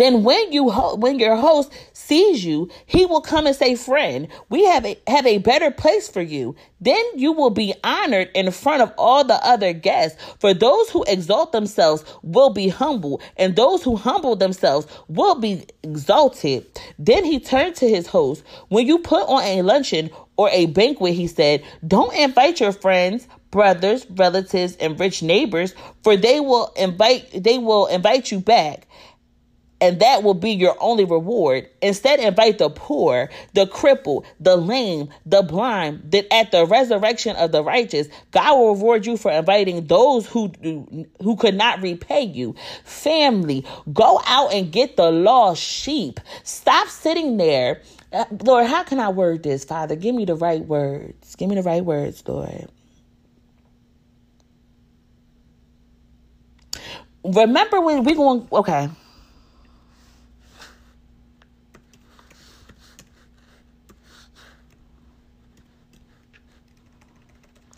Then 0.00 0.24
when 0.24 0.50
you 0.50 0.70
ho- 0.70 0.94
when 0.94 1.18
your 1.18 1.36
host 1.36 1.70
sees 1.92 2.42
you, 2.42 2.70
he 2.86 3.04
will 3.04 3.20
come 3.20 3.46
and 3.46 3.54
say, 3.54 3.74
"Friend, 3.74 4.28
we 4.48 4.64
have 4.64 4.86
a 4.86 4.96
have 5.06 5.26
a 5.26 5.36
better 5.36 5.70
place 5.70 6.08
for 6.08 6.22
you." 6.22 6.54
Then 6.80 7.04
you 7.16 7.32
will 7.32 7.50
be 7.50 7.74
honored 7.84 8.30
in 8.34 8.50
front 8.50 8.80
of 8.80 8.94
all 8.96 9.24
the 9.24 9.38
other 9.46 9.74
guests. 9.74 10.16
For 10.38 10.54
those 10.54 10.88
who 10.88 11.04
exalt 11.06 11.52
themselves 11.52 12.02
will 12.22 12.48
be 12.48 12.68
humble, 12.68 13.20
and 13.36 13.54
those 13.54 13.82
who 13.82 13.96
humble 13.96 14.36
themselves 14.36 14.86
will 15.06 15.34
be 15.34 15.64
exalted. 15.82 16.64
Then 16.98 17.26
he 17.26 17.38
turned 17.38 17.74
to 17.76 17.86
his 17.86 18.06
host, 18.06 18.42
"When 18.70 18.86
you 18.86 19.00
put 19.00 19.28
on 19.28 19.42
a 19.42 19.60
luncheon 19.60 20.08
or 20.38 20.48
a 20.50 20.64
banquet," 20.64 21.12
he 21.12 21.26
said, 21.26 21.62
"don't 21.86 22.14
invite 22.14 22.58
your 22.58 22.72
friends, 22.72 23.28
brothers, 23.50 24.06
relatives, 24.16 24.78
and 24.80 24.98
rich 24.98 25.22
neighbors, 25.22 25.74
for 26.02 26.16
they 26.16 26.40
will 26.40 26.72
invite 26.74 27.44
they 27.44 27.58
will 27.58 27.84
invite 27.84 28.30
you 28.32 28.40
back." 28.40 28.86
And 29.80 30.00
that 30.00 30.22
will 30.22 30.34
be 30.34 30.50
your 30.50 30.76
only 30.80 31.04
reward. 31.04 31.68
Instead, 31.80 32.20
invite 32.20 32.58
the 32.58 32.68
poor, 32.68 33.30
the 33.54 33.66
crippled, 33.66 34.26
the 34.38 34.56
lame, 34.56 35.08
the 35.24 35.42
blind, 35.42 36.12
that 36.12 36.32
at 36.32 36.50
the 36.50 36.66
resurrection 36.66 37.34
of 37.36 37.52
the 37.52 37.64
righteous, 37.64 38.08
God 38.30 38.58
will 38.58 38.74
reward 38.74 39.06
you 39.06 39.16
for 39.16 39.30
inviting 39.30 39.86
those 39.86 40.26
who 40.26 40.52
who 41.22 41.36
could 41.36 41.54
not 41.54 41.80
repay 41.80 42.22
you. 42.22 42.54
Family, 42.84 43.64
go 43.92 44.20
out 44.26 44.52
and 44.52 44.70
get 44.70 44.96
the 44.96 45.10
lost 45.10 45.62
sheep. 45.62 46.20
Stop 46.44 46.88
sitting 46.88 47.38
there. 47.38 47.80
Uh, 48.12 48.24
Lord, 48.42 48.66
how 48.66 48.82
can 48.82 48.98
I 48.98 49.08
word 49.08 49.42
this, 49.42 49.64
Father? 49.64 49.96
Give 49.96 50.14
me 50.14 50.24
the 50.24 50.34
right 50.34 50.64
words. 50.64 51.36
Give 51.36 51.48
me 51.48 51.54
the 51.54 51.62
right 51.62 51.84
words, 51.84 52.22
Lord. 52.26 52.68
Remember 57.22 57.80
when 57.80 58.04
we 58.04 58.14
going 58.14 58.48
okay 58.50 58.88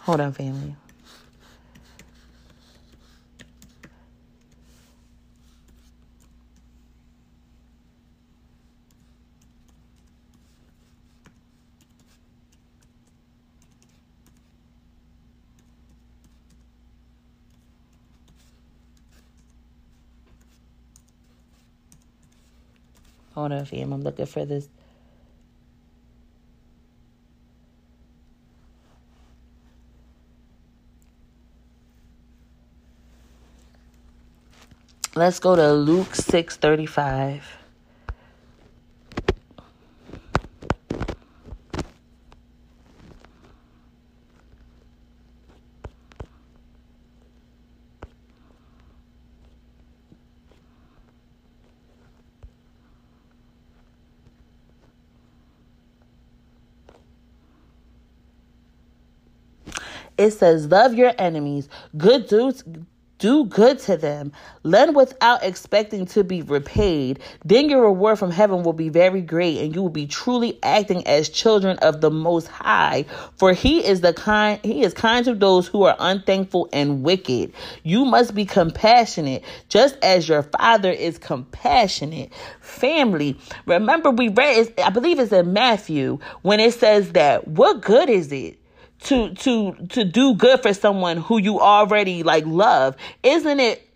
Hold 0.03 0.21
on, 0.21 0.33
family. 0.33 0.75
Hold 23.35 23.53
on, 23.53 23.65
fam. 23.65 23.93
I'm 23.93 24.03
looking 24.03 24.27
for 24.27 24.45
this 24.45 24.69
Let's 35.15 35.39
go 35.41 35.55
to 35.57 35.73
Luke 35.75 36.15
6:35. 36.15 37.43
It 60.17 60.31
says, 60.31 60.67
Love 60.67 60.95
your 60.95 61.13
enemies. 61.19 61.69
Good 61.97 62.29
dudes 62.29 62.65
Do 63.23 63.45
good 63.45 63.79
to 63.83 63.97
them. 63.97 64.33
Lend 64.65 64.97
without 64.97 65.45
expecting 65.45 66.07
to 66.07 66.25
be 66.25 66.43
repaid. 66.43 67.21
Then 67.45 67.71
your 67.71 67.83
reward 67.83 68.19
from 68.19 68.33
heaven 68.33 68.65
will 68.65 68.73
be 68.73 68.89
very 68.89 69.21
great, 69.21 69.59
and 69.59 69.73
you 69.73 69.81
will 69.81 69.91
be 69.91 70.09
truly 70.09 70.59
acting 70.65 71.07
as 71.07 71.29
children 71.29 71.79
of 71.83 72.01
the 72.01 72.11
Most 72.11 72.49
High. 72.49 73.05
For 73.37 73.53
He 73.53 73.87
is 73.87 74.01
the 74.01 74.13
kind 74.13 74.59
He 74.65 74.83
is 74.83 74.93
kind 74.93 75.25
to 75.27 75.37
those 75.37 75.69
who 75.69 75.85
are 75.85 75.95
unthankful 76.01 76.69
and 76.73 77.05
wicked. 77.05 77.53
You 77.85 78.05
must 78.05 78.35
be 78.35 78.45
compassionate, 78.45 79.45
just 79.69 79.97
as 80.03 80.29
your 80.29 80.43
Father 80.43 80.91
is 80.91 81.17
compassionate. 81.17 82.33
Family. 82.61 83.39
Remember, 83.67 84.11
we 84.11 84.31
read. 84.31 84.75
I 84.81 84.91
believe 84.91 85.21
it's 85.21 85.31
in 85.31 85.53
Matthew 85.53 86.19
when 86.43 86.59
it 86.59 86.75
says 86.75 87.13
that. 87.13 87.47
What 87.47 87.83
good 87.83 88.11
is 88.11 88.33
it? 88.33 88.59
To 89.05 89.35
to 89.35 89.75
to 89.89 90.05
do 90.05 90.35
good 90.35 90.63
for 90.63 90.73
someone 90.75 91.17
who 91.17 91.39
you 91.39 91.61
already 91.61 92.23
like 92.23 92.45
love 92.47 92.97
isn't 93.23 93.61
it 93.61 93.89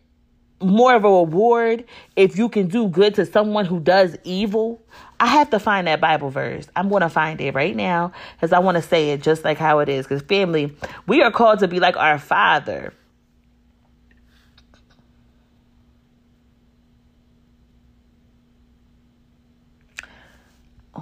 more 0.60 0.94
of 0.94 1.04
a 1.04 1.10
reward 1.10 1.84
if 2.16 2.38
you 2.38 2.48
can 2.48 2.66
do 2.66 2.88
good 2.88 3.14
to 3.14 3.26
someone 3.26 3.66
who 3.66 3.78
does 3.78 4.16
evil? 4.24 4.82
I 5.20 5.26
have 5.26 5.50
to 5.50 5.58
find 5.58 5.86
that 5.86 6.00
bible 6.00 6.30
verse. 6.30 6.66
I'm 6.76 6.88
going 6.88 7.02
to 7.02 7.08
find 7.08 7.40
it 7.40 7.54
right 7.54 7.74
now 7.74 8.12
because 8.34 8.52
i 8.52 8.58
want 8.58 8.76
to 8.76 8.82
say 8.82 9.10
it 9.10 9.22
just 9.22 9.44
like 9.44 9.58
how 9.58 9.78
it 9.80 9.88
is. 9.88 10.06
Because 10.06 10.22
family 10.22 10.74
we 11.06 11.22
are 11.22 11.30
called 11.30 11.60
to 11.60 11.68
be 11.68 11.80
like 11.80 11.96
our 11.96 12.18
father 12.18 12.92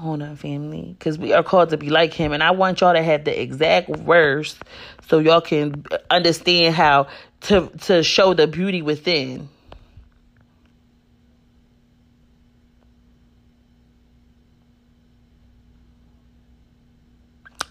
hold 0.04 0.22
on 0.22 0.36
family 0.36 0.94
because 0.98 1.18
we 1.18 1.32
are 1.32 1.42
called 1.42 1.70
to 1.70 1.78
be 1.78 1.88
like 1.88 2.12
him. 2.12 2.32
And 2.32 2.42
i 2.42 2.50
want 2.50 2.80
y'all 2.80 2.92
to 2.92 3.02
have 3.02 3.24
the 3.24 3.40
exact 3.40 3.88
verse 3.88 4.56
so 5.08 5.18
y'all 5.18 5.40
can 5.40 5.84
understand 6.10 6.74
how 6.74 7.08
to 7.42 7.70
to 7.82 8.02
show 8.02 8.34
the 8.34 8.46
beauty 8.46 8.82
within. 8.82 9.48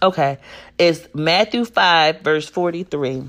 Okay. 0.02 0.38
It's 0.76 1.06
matthew 1.14 1.64
5 1.64 2.20
verse 2.20 2.48
43 2.50 3.22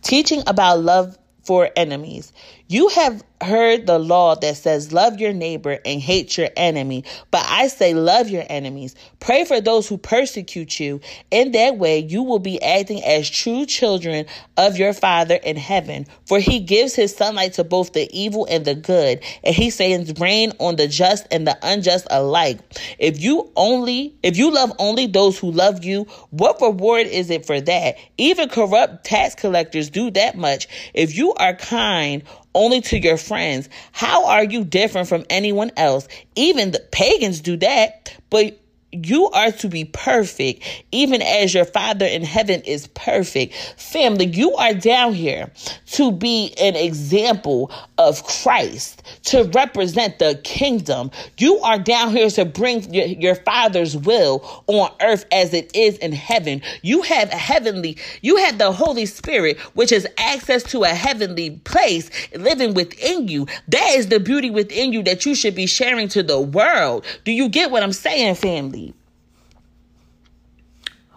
teaching 0.00 0.42
about 0.46 0.80
love 0.80 1.18
for 1.42 1.68
enemies 1.76 2.32
you 2.68 2.88
have 2.88 3.22
heard 3.44 3.86
the 3.86 3.98
law 3.98 4.34
that 4.34 4.56
says, 4.56 4.92
Love 4.92 5.20
your 5.20 5.32
neighbor 5.32 5.78
and 5.84 6.00
hate 6.00 6.36
your 6.36 6.48
enemy. 6.56 7.04
But 7.30 7.44
I 7.46 7.68
say, 7.68 7.94
Love 7.94 8.28
your 8.28 8.44
enemies. 8.48 8.94
Pray 9.20 9.44
for 9.44 9.60
those 9.60 9.86
who 9.86 9.98
persecute 9.98 10.80
you. 10.80 11.00
In 11.30 11.52
that 11.52 11.76
way, 11.76 11.98
you 11.98 12.22
will 12.22 12.38
be 12.38 12.62
acting 12.62 13.04
as 13.04 13.28
true 13.28 13.66
children 13.66 14.26
of 14.56 14.78
your 14.78 14.92
Father 14.92 15.34
in 15.34 15.56
heaven. 15.56 16.06
For 16.26 16.38
he 16.38 16.60
gives 16.60 16.94
his 16.94 17.14
sunlight 17.14 17.54
to 17.54 17.64
both 17.64 17.92
the 17.92 18.08
evil 18.18 18.46
and 18.48 18.64
the 18.64 18.74
good, 18.74 19.22
and 19.42 19.54
he 19.54 19.70
sends 19.70 20.18
rain 20.18 20.52
on 20.58 20.76
the 20.76 20.88
just 20.88 21.26
and 21.30 21.46
the 21.46 21.58
unjust 21.62 22.06
alike. 22.10 22.60
If 22.98 23.20
you 23.20 23.52
only, 23.56 24.16
if 24.22 24.36
you 24.36 24.50
love 24.50 24.72
only 24.78 25.06
those 25.06 25.38
who 25.38 25.50
love 25.50 25.84
you, 25.84 26.06
what 26.30 26.60
reward 26.60 27.06
is 27.06 27.30
it 27.30 27.46
for 27.46 27.60
that? 27.60 27.96
Even 28.16 28.48
corrupt 28.48 29.04
tax 29.04 29.34
collectors 29.34 29.90
do 29.90 30.10
that 30.12 30.36
much. 30.36 30.66
If 30.94 31.16
you 31.16 31.34
are 31.34 31.54
kind, 31.54 32.22
only 32.54 32.80
to 32.80 32.98
your 32.98 33.16
friends. 33.16 33.68
How 33.92 34.26
are 34.26 34.44
you 34.44 34.64
different 34.64 35.08
from 35.08 35.24
anyone 35.28 35.70
else? 35.76 36.08
Even 36.34 36.70
the 36.70 36.80
pagans 36.92 37.40
do 37.40 37.56
that, 37.58 38.16
but 38.30 38.58
you 38.94 39.28
are 39.30 39.50
to 39.52 39.68
be 39.68 39.84
perfect, 39.84 40.62
even 40.92 41.22
as 41.22 41.54
your 41.54 41.64
Father 41.64 42.06
in 42.06 42.22
heaven 42.22 42.60
is 42.62 42.86
perfect. 42.88 43.54
Family, 43.76 44.26
you 44.26 44.54
are 44.54 44.74
down 44.74 45.14
here 45.14 45.50
to 45.92 46.12
be 46.12 46.54
an 46.60 46.76
example 46.76 47.70
of 47.98 48.22
Christ, 48.24 49.02
to 49.24 49.44
represent 49.54 50.18
the 50.18 50.40
kingdom. 50.44 51.10
You 51.38 51.58
are 51.58 51.78
down 51.78 52.10
here 52.10 52.30
to 52.30 52.44
bring 52.44 52.92
your, 52.92 53.06
your 53.06 53.34
Father's 53.34 53.96
will 53.96 54.64
on 54.66 54.90
earth 55.00 55.24
as 55.32 55.52
it 55.54 55.74
is 55.74 55.96
in 55.98 56.12
heaven. 56.12 56.62
You 56.82 57.02
have 57.02 57.30
heavenly, 57.30 57.96
you 58.22 58.36
have 58.36 58.58
the 58.58 58.72
Holy 58.72 59.06
Spirit, 59.06 59.58
which 59.74 59.92
is 59.92 60.06
access 60.18 60.62
to 60.64 60.84
a 60.84 60.88
heavenly 60.88 61.50
place 61.64 62.10
living 62.34 62.74
within 62.74 63.28
you. 63.28 63.46
That 63.68 63.94
is 63.94 64.08
the 64.08 64.20
beauty 64.20 64.50
within 64.50 64.92
you 64.92 65.02
that 65.04 65.26
you 65.26 65.34
should 65.34 65.54
be 65.54 65.66
sharing 65.66 66.08
to 66.08 66.22
the 66.22 66.40
world. 66.40 67.04
Do 67.24 67.32
you 67.32 67.48
get 67.48 67.70
what 67.70 67.82
I'm 67.82 67.92
saying, 67.92 68.36
family? 68.36 68.83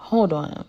Hold 0.07 0.31
on. 0.31 0.63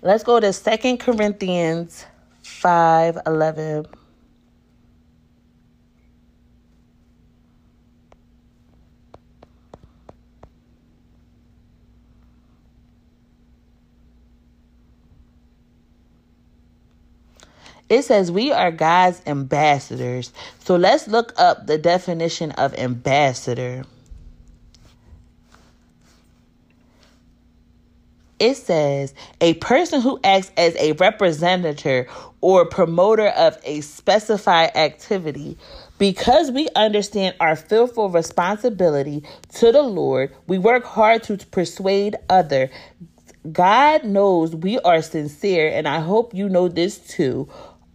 Let's 0.00 0.22
go 0.22 0.38
to 0.38 0.52
Second 0.52 0.98
Corinthians 0.98 2.06
5 2.44 3.18
11. 3.26 3.86
It 17.92 18.06
says 18.06 18.32
we 18.32 18.50
are 18.50 18.70
God's 18.70 19.20
ambassadors. 19.26 20.32
So 20.60 20.76
let's 20.76 21.08
look 21.08 21.34
up 21.36 21.66
the 21.66 21.76
definition 21.76 22.52
of 22.52 22.72
ambassador. 22.78 23.84
It 28.38 28.54
says 28.54 29.12
a 29.42 29.52
person 29.54 30.00
who 30.00 30.18
acts 30.24 30.50
as 30.56 30.74
a 30.76 30.92
representative 30.92 32.08
or 32.40 32.64
promoter 32.64 33.28
of 33.28 33.58
a 33.62 33.82
specified 33.82 34.74
activity. 34.74 35.58
Because 35.98 36.50
we 36.50 36.70
understand 36.74 37.36
our 37.40 37.56
fearful 37.56 38.08
responsibility 38.08 39.22
to 39.56 39.70
the 39.70 39.82
Lord, 39.82 40.34
we 40.46 40.56
work 40.56 40.84
hard 40.84 41.24
to 41.24 41.36
persuade 41.36 42.16
other. 42.30 42.70
God 43.50 44.04
knows 44.04 44.54
we 44.54 44.78
are 44.78 45.02
sincere, 45.02 45.68
and 45.68 45.86
I 45.86 46.00
hope 46.00 46.32
you 46.32 46.48
know 46.48 46.68
this 46.68 46.98
too. 46.98 47.48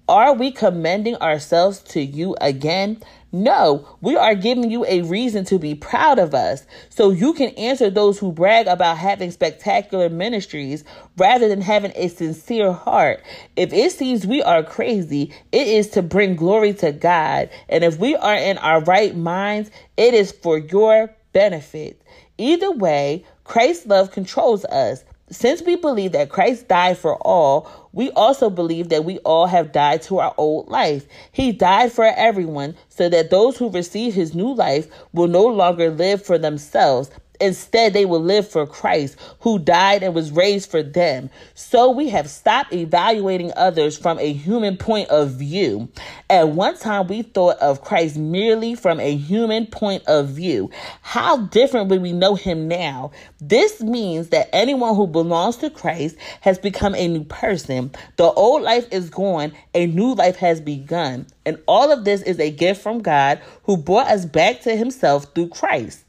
Are 0.09 0.33
we 0.33 0.51
commending 0.51 1.17
ourselves 1.17 1.79
to 1.89 2.01
you 2.01 2.37
again? 2.39 3.01
No, 3.33 3.85
we 3.99 4.15
are 4.15 4.35
giving 4.35 4.71
you 4.71 4.85
a 4.85 5.01
reason 5.01 5.43
to 5.45 5.59
be 5.59 5.75
proud 5.75 6.17
of 6.17 6.33
us 6.33 6.65
so 6.87 7.09
you 7.09 7.33
can 7.33 7.49
answer 7.55 7.89
those 7.89 8.17
who 8.17 8.31
brag 8.31 8.67
about 8.67 8.97
having 8.97 9.31
spectacular 9.31 10.07
ministries 10.07 10.85
rather 11.17 11.49
than 11.49 11.59
having 11.59 11.91
a 11.95 12.07
sincere 12.07 12.71
heart. 12.71 13.21
If 13.57 13.73
it 13.73 13.91
seems 13.91 14.25
we 14.25 14.41
are 14.41 14.63
crazy, 14.63 15.33
it 15.51 15.67
is 15.67 15.89
to 15.89 16.01
bring 16.01 16.37
glory 16.37 16.73
to 16.75 16.93
God. 16.93 17.49
And 17.67 17.83
if 17.83 17.99
we 17.99 18.15
are 18.15 18.37
in 18.37 18.57
our 18.59 18.81
right 18.85 19.13
minds, 19.13 19.71
it 19.97 20.13
is 20.13 20.31
for 20.31 20.57
your 20.57 21.13
benefit. 21.33 22.01
Either 22.37 22.71
way, 22.71 23.25
Christ's 23.43 23.87
love 23.87 24.11
controls 24.11 24.63
us. 24.65 25.03
Since 25.29 25.61
we 25.63 25.75
believe 25.75 26.13
that 26.13 26.29
Christ 26.29 26.69
died 26.69 26.97
for 26.97 27.17
all, 27.17 27.89
we 27.91 28.11
also 28.11 28.49
believe 28.49 28.87
that 28.89 29.03
we 29.03 29.17
all 29.19 29.45
have 29.47 29.73
died 29.73 30.01
to 30.03 30.19
our 30.19 30.33
old 30.37 30.69
life. 30.69 31.05
He 31.33 31.51
died 31.51 31.91
for 31.91 32.05
everyone 32.05 32.75
so 32.87 33.09
that 33.09 33.29
those 33.29 33.57
who 33.57 33.69
receive 33.69 34.13
his 34.13 34.33
new 34.33 34.53
life 34.53 34.87
will 35.11 35.27
no 35.27 35.45
longer 35.45 35.89
live 35.89 36.23
for 36.23 36.37
themselves, 36.37 37.09
Instead, 37.39 37.93
they 37.93 38.05
will 38.05 38.21
live 38.21 38.47
for 38.47 38.65
Christ, 38.65 39.17
who 39.41 39.59
died 39.59 40.03
and 40.03 40.13
was 40.13 40.31
raised 40.31 40.71
for 40.71 40.81
them. 40.81 41.29
So 41.53 41.91
we 41.91 42.09
have 42.09 42.29
stopped 42.29 42.73
evaluating 42.73 43.51
others 43.55 43.97
from 43.97 44.19
a 44.19 44.33
human 44.33 44.77
point 44.77 45.09
of 45.09 45.31
view. 45.31 45.89
At 46.29 46.49
one 46.49 46.77
time, 46.77 47.07
we 47.07 47.21
thought 47.21 47.57
of 47.57 47.81
Christ 47.81 48.17
merely 48.17 48.75
from 48.75 48.99
a 48.99 49.15
human 49.15 49.67
point 49.67 50.03
of 50.07 50.29
view. 50.29 50.71
How 51.01 51.37
different 51.37 51.89
would 51.89 52.01
we 52.01 52.13
know 52.13 52.35
him 52.35 52.67
now? 52.67 53.11
This 53.39 53.81
means 53.81 54.29
that 54.29 54.49
anyone 54.53 54.95
who 54.95 55.07
belongs 55.07 55.57
to 55.57 55.69
Christ 55.69 56.17
has 56.41 56.57
become 56.57 56.95
a 56.95 57.07
new 57.07 57.23
person. 57.23 57.91
The 58.15 58.31
old 58.31 58.63
life 58.63 58.87
is 58.91 59.09
gone, 59.09 59.53
a 59.73 59.85
new 59.85 60.13
life 60.13 60.37
has 60.37 60.59
begun. 60.59 61.27
And 61.45 61.61
all 61.67 61.91
of 61.91 62.03
this 62.03 62.21
is 62.23 62.39
a 62.39 62.51
gift 62.51 62.81
from 62.81 62.99
God 62.99 63.39
who 63.63 63.77
brought 63.77 64.07
us 64.07 64.25
back 64.25 64.61
to 64.61 64.75
himself 64.75 65.27
through 65.33 65.49
Christ. 65.49 66.03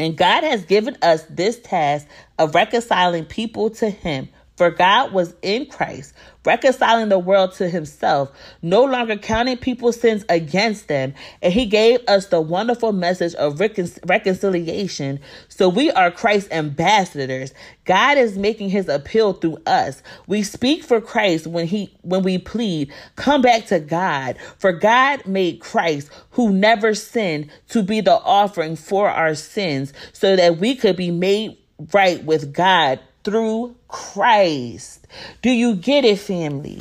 And 0.00 0.16
God 0.16 0.44
has 0.44 0.64
given 0.64 0.96
us 1.02 1.24
this 1.28 1.60
task 1.60 2.08
of 2.38 2.54
reconciling 2.54 3.26
people 3.26 3.68
to 3.72 3.90
Him 3.90 4.30
For 4.60 4.70
God 4.70 5.12
was 5.12 5.32
in 5.40 5.64
Christ, 5.64 6.12
reconciling 6.44 7.08
the 7.08 7.18
world 7.18 7.54
to 7.54 7.70
himself, 7.70 8.30
no 8.60 8.84
longer 8.84 9.16
counting 9.16 9.56
people's 9.56 9.98
sins 9.98 10.22
against 10.28 10.86
them, 10.86 11.14
and 11.40 11.50
he 11.50 11.64
gave 11.64 12.00
us 12.06 12.26
the 12.26 12.42
wonderful 12.42 12.92
message 12.92 13.34
of 13.36 13.58
recon- 13.58 13.88
reconciliation. 14.04 15.20
So 15.48 15.70
we 15.70 15.90
are 15.90 16.10
Christ's 16.10 16.52
ambassadors. 16.52 17.54
God 17.86 18.18
is 18.18 18.36
making 18.36 18.68
his 18.68 18.86
appeal 18.90 19.32
through 19.32 19.62
us. 19.64 20.02
We 20.26 20.42
speak 20.42 20.84
for 20.84 21.00
Christ 21.00 21.46
when 21.46 21.66
he 21.66 21.96
when 22.02 22.22
we 22.22 22.36
plead, 22.36 22.92
come 23.16 23.40
back 23.40 23.64
to 23.68 23.80
God. 23.80 24.36
For 24.58 24.72
God 24.72 25.24
made 25.24 25.60
Christ, 25.60 26.10
who 26.32 26.52
never 26.52 26.94
sinned, 26.94 27.48
to 27.70 27.82
be 27.82 28.02
the 28.02 28.20
offering 28.20 28.76
for 28.76 29.08
our 29.08 29.34
sins, 29.34 29.94
so 30.12 30.36
that 30.36 30.58
we 30.58 30.74
could 30.74 30.96
be 30.96 31.10
made 31.10 31.56
right 31.94 32.22
with 32.22 32.52
God 32.52 33.00
through 33.24 33.74
Christ. 33.90 35.06
Do 35.42 35.50
you 35.50 35.74
get 35.74 36.04
it, 36.04 36.18
family? 36.18 36.80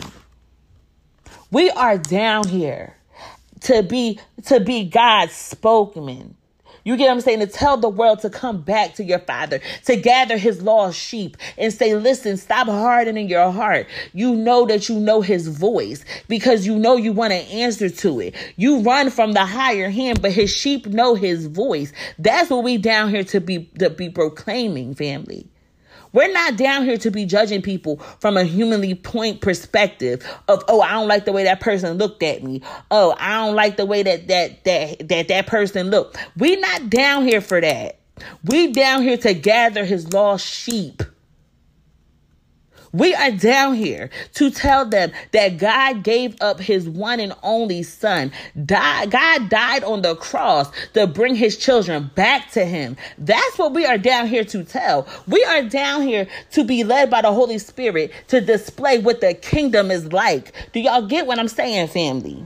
We 1.51 1.69
are 1.71 1.97
down 1.97 2.47
here 2.47 2.95
to 3.61 3.83
be 3.83 4.19
to 4.45 4.59
be 4.59 4.85
God's 4.85 5.33
spokesman. 5.33 6.35
You 6.83 6.95
get 6.95 7.05
what 7.07 7.11
I'm 7.11 7.21
saying? 7.21 7.39
To 7.41 7.47
tell 7.47 7.77
the 7.77 7.89
world 7.89 8.19
to 8.19 8.29
come 8.29 8.61
back 8.61 8.95
to 8.95 9.03
your 9.03 9.19
father, 9.19 9.59
to 9.85 9.95
gather 9.95 10.37
his 10.37 10.61
lost 10.61 10.97
sheep 10.97 11.35
and 11.57 11.73
say, 11.73 11.93
listen, 11.93 12.37
stop 12.37 12.67
hardening 12.67 13.27
your 13.27 13.51
heart. 13.51 13.87
You 14.13 14.33
know 14.33 14.65
that 14.65 14.87
you 14.87 14.99
know 14.99 15.21
his 15.21 15.47
voice 15.47 16.05
because 16.27 16.65
you 16.65 16.79
know 16.79 16.95
you 16.95 17.11
want 17.11 17.31
to 17.31 17.37
answer 17.37 17.89
to 17.89 18.21
it. 18.21 18.35
You 18.55 18.79
run 18.79 19.09
from 19.09 19.33
the 19.33 19.45
higher 19.45 19.89
hand, 19.89 20.21
but 20.21 20.31
his 20.31 20.55
sheep 20.55 20.87
know 20.87 21.15
his 21.15 21.47
voice. 21.47 21.91
That's 22.17 22.49
what 22.49 22.63
we 22.63 22.77
down 22.77 23.09
here 23.09 23.23
to 23.25 23.41
be 23.41 23.65
to 23.79 23.89
be 23.89 24.09
proclaiming, 24.09 24.95
family. 24.95 25.47
We're 26.13 26.31
not 26.31 26.57
down 26.57 26.85
here 26.85 26.97
to 26.97 27.11
be 27.11 27.25
judging 27.25 27.61
people 27.61 27.97
from 28.19 28.37
a 28.37 28.43
humanly 28.43 28.95
point 28.95 29.41
perspective 29.41 30.25
of, 30.47 30.63
oh, 30.67 30.81
I 30.81 30.93
don't 30.93 31.07
like 31.07 31.25
the 31.25 31.31
way 31.31 31.43
that 31.43 31.59
person 31.59 31.97
looked 31.97 32.23
at 32.23 32.43
me. 32.43 32.61
Oh, 32.91 33.15
I 33.19 33.45
don't 33.45 33.55
like 33.55 33.77
the 33.77 33.85
way 33.85 34.03
that 34.03 34.27
that 34.27 34.63
that 34.65 35.09
that, 35.09 35.27
that 35.27 35.47
person 35.47 35.89
looked. 35.89 36.17
We're 36.37 36.59
not 36.59 36.89
down 36.89 37.23
here 37.23 37.41
for 37.41 37.61
that. 37.61 37.99
We 38.43 38.71
down 38.71 39.03
here 39.03 39.17
to 39.17 39.33
gather 39.33 39.85
his 39.85 40.11
lost 40.13 40.45
sheep. 40.45 41.03
We 42.91 43.13
are 43.13 43.31
down 43.31 43.75
here 43.75 44.09
to 44.35 44.49
tell 44.49 44.85
them 44.85 45.11
that 45.31 45.57
God 45.57 46.03
gave 46.03 46.35
up 46.41 46.59
his 46.59 46.89
one 46.89 47.19
and 47.19 47.33
only 47.43 47.83
son. 47.83 48.31
God 48.65 49.09
died 49.49 49.83
on 49.83 50.01
the 50.01 50.15
cross 50.15 50.71
to 50.93 51.05
bring 51.07 51.35
his 51.35 51.57
children 51.57 52.09
back 52.15 52.51
to 52.51 52.65
him. 52.65 52.97
That's 53.17 53.57
what 53.57 53.73
we 53.73 53.85
are 53.85 53.97
down 53.97 54.27
here 54.27 54.43
to 54.45 54.63
tell. 54.63 55.07
We 55.27 55.43
are 55.43 55.63
down 55.63 56.01
here 56.01 56.27
to 56.51 56.63
be 56.63 56.83
led 56.83 57.09
by 57.09 57.21
the 57.21 57.31
Holy 57.31 57.59
Spirit 57.59 58.11
to 58.29 58.41
display 58.41 58.99
what 58.99 59.21
the 59.21 59.33
kingdom 59.35 59.91
is 59.91 60.11
like. 60.11 60.53
Do 60.73 60.79
y'all 60.79 61.05
get 61.05 61.27
what 61.27 61.37
I'm 61.39 61.47
saying, 61.47 61.89
family? 61.89 62.43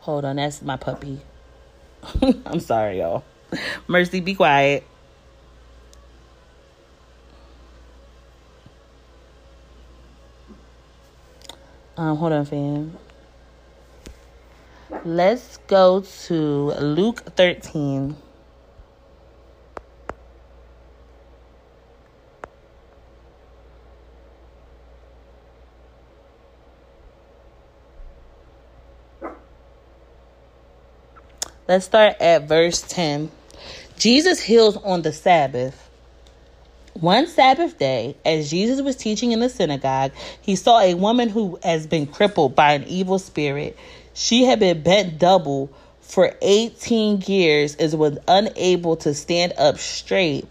Hold 0.00 0.24
on, 0.26 0.36
that's 0.36 0.62
my 0.62 0.76
puppy. 0.76 1.20
I'm 2.46 2.60
sorry, 2.60 2.98
y'all. 2.98 3.24
Mercy, 3.88 4.20
be 4.20 4.34
quiet. 4.34 4.84
Um, 11.96 12.16
hold 12.16 12.32
on, 12.32 12.44
fam. 12.44 12.98
Let's 15.04 15.58
go 15.68 16.00
to 16.00 16.34
Luke 16.80 17.22
13. 17.36 18.16
Let's 31.66 31.86
start 31.86 32.16
at 32.20 32.42
verse 32.42 32.82
10. 32.82 33.30
Jesus 33.98 34.40
heals 34.40 34.76
on 34.78 35.02
the 35.02 35.12
Sabbath. 35.12 35.90
One 36.94 37.26
Sabbath 37.26 37.78
day, 37.78 38.16
as 38.24 38.50
Jesus 38.50 38.80
was 38.80 38.96
teaching 38.96 39.32
in 39.32 39.40
the 39.40 39.48
synagogue, 39.48 40.12
he 40.40 40.56
saw 40.56 40.80
a 40.80 40.94
woman 40.94 41.28
who 41.28 41.58
has 41.62 41.86
been 41.86 42.06
crippled 42.06 42.54
by 42.54 42.72
an 42.72 42.84
evil 42.84 43.18
spirit. 43.18 43.76
She 44.12 44.44
had 44.44 44.60
been 44.60 44.82
bent 44.82 45.18
double 45.18 45.70
for 46.00 46.34
18 46.42 47.22
years 47.22 47.74
and 47.76 47.92
was 47.94 48.18
unable 48.28 48.96
to 48.96 49.14
stand 49.14 49.54
up 49.58 49.78
straight. 49.78 50.46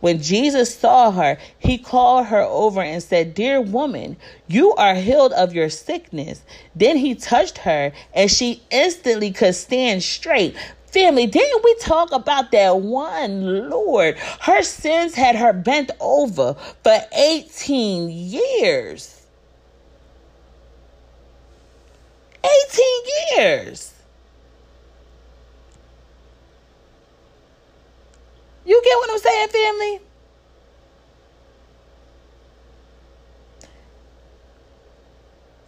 When 0.00 0.22
Jesus 0.22 0.74
saw 0.74 1.10
her, 1.10 1.38
he 1.58 1.76
called 1.76 2.26
her 2.26 2.42
over 2.42 2.80
and 2.80 3.02
said, 3.02 3.34
Dear 3.34 3.60
woman, 3.60 4.16
you 4.48 4.74
are 4.74 4.94
healed 4.94 5.32
of 5.32 5.54
your 5.54 5.68
sickness. 5.68 6.42
Then 6.74 6.96
he 6.96 7.14
touched 7.14 7.58
her, 7.58 7.92
and 8.14 8.30
she 8.30 8.62
instantly 8.70 9.30
could 9.30 9.54
stand 9.54 10.02
straight. 10.02 10.56
Family, 10.92 11.26
didn't 11.26 11.62
we 11.62 11.74
talk 11.76 12.10
about 12.10 12.50
that 12.50 12.80
one 12.80 13.70
Lord? 13.70 14.18
Her 14.40 14.62
sins 14.62 15.14
had 15.14 15.36
her 15.36 15.52
bent 15.52 15.92
over 16.00 16.54
for 16.54 16.98
18 17.12 18.10
years. 18.10 19.22
18 22.42 22.84
years. 23.36 23.94
You 28.64 28.80
get 28.84 28.96
what 28.96 29.10
I'm 29.10 29.18
saying, 29.18 29.48
family? 29.48 30.00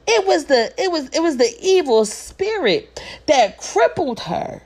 It 0.09 0.27
was 0.27 0.47
the 0.47 0.73
it 0.77 0.91
was 0.91 1.09
it 1.11 1.21
was 1.21 1.37
the 1.37 1.57
evil 1.61 2.05
spirit 2.05 3.01
that 3.27 3.59
crippled 3.59 4.21
her. 4.21 4.63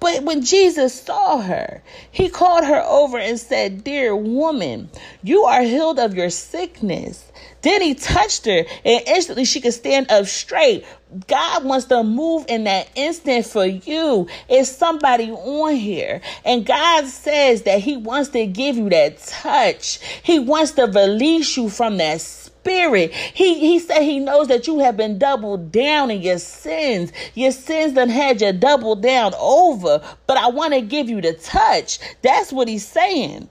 But 0.00 0.24
when 0.24 0.42
Jesus 0.42 0.98
saw 0.98 1.42
her, 1.42 1.82
he 2.10 2.30
called 2.30 2.64
her 2.64 2.82
over 2.82 3.18
and 3.18 3.38
said, 3.38 3.84
Dear 3.84 4.16
woman, 4.16 4.88
you 5.22 5.44
are 5.44 5.62
healed 5.62 5.98
of 5.98 6.14
your 6.14 6.30
sickness. 6.30 7.30
Then 7.62 7.82
he 7.82 7.94
touched 7.94 8.46
her 8.46 8.64
and 8.84 9.02
instantly 9.06 9.44
she 9.44 9.60
could 9.60 9.74
stand 9.74 10.10
up 10.10 10.26
straight. 10.26 10.86
God 11.26 11.64
wants 11.64 11.86
to 11.86 12.02
move 12.02 12.46
in 12.48 12.64
that 12.64 12.88
instant 12.94 13.44
for 13.44 13.66
you. 13.66 14.28
It's 14.48 14.70
somebody 14.70 15.30
on 15.30 15.74
here. 15.74 16.20
And 16.44 16.64
God 16.64 17.06
says 17.06 17.62
that 17.62 17.80
He 17.80 17.96
wants 17.96 18.30
to 18.30 18.46
give 18.46 18.76
you 18.76 18.88
that 18.90 19.18
touch. 19.18 19.98
He 20.22 20.38
wants 20.38 20.72
to 20.72 20.84
release 20.84 21.56
you 21.56 21.68
from 21.68 21.96
that 21.98 22.20
spirit. 22.60 23.12
He 23.12 23.58
he 23.58 23.78
said 23.78 24.02
he 24.02 24.20
knows 24.20 24.48
that 24.48 24.66
you 24.66 24.80
have 24.80 24.96
been 24.96 25.18
doubled 25.18 25.72
down 25.72 26.10
in 26.10 26.22
your 26.22 26.38
sins. 26.38 27.12
Your 27.34 27.52
sins 27.52 27.94
done 27.94 28.08
had 28.08 28.40
you 28.40 28.52
doubled 28.52 29.02
down 29.02 29.32
over. 29.38 30.02
But 30.26 30.36
I 30.36 30.48
want 30.48 30.74
to 30.74 30.80
give 30.80 31.08
you 31.08 31.20
the 31.20 31.32
touch. 31.34 31.98
That's 32.22 32.52
what 32.52 32.68
he's 32.68 32.86
saying 32.86 33.48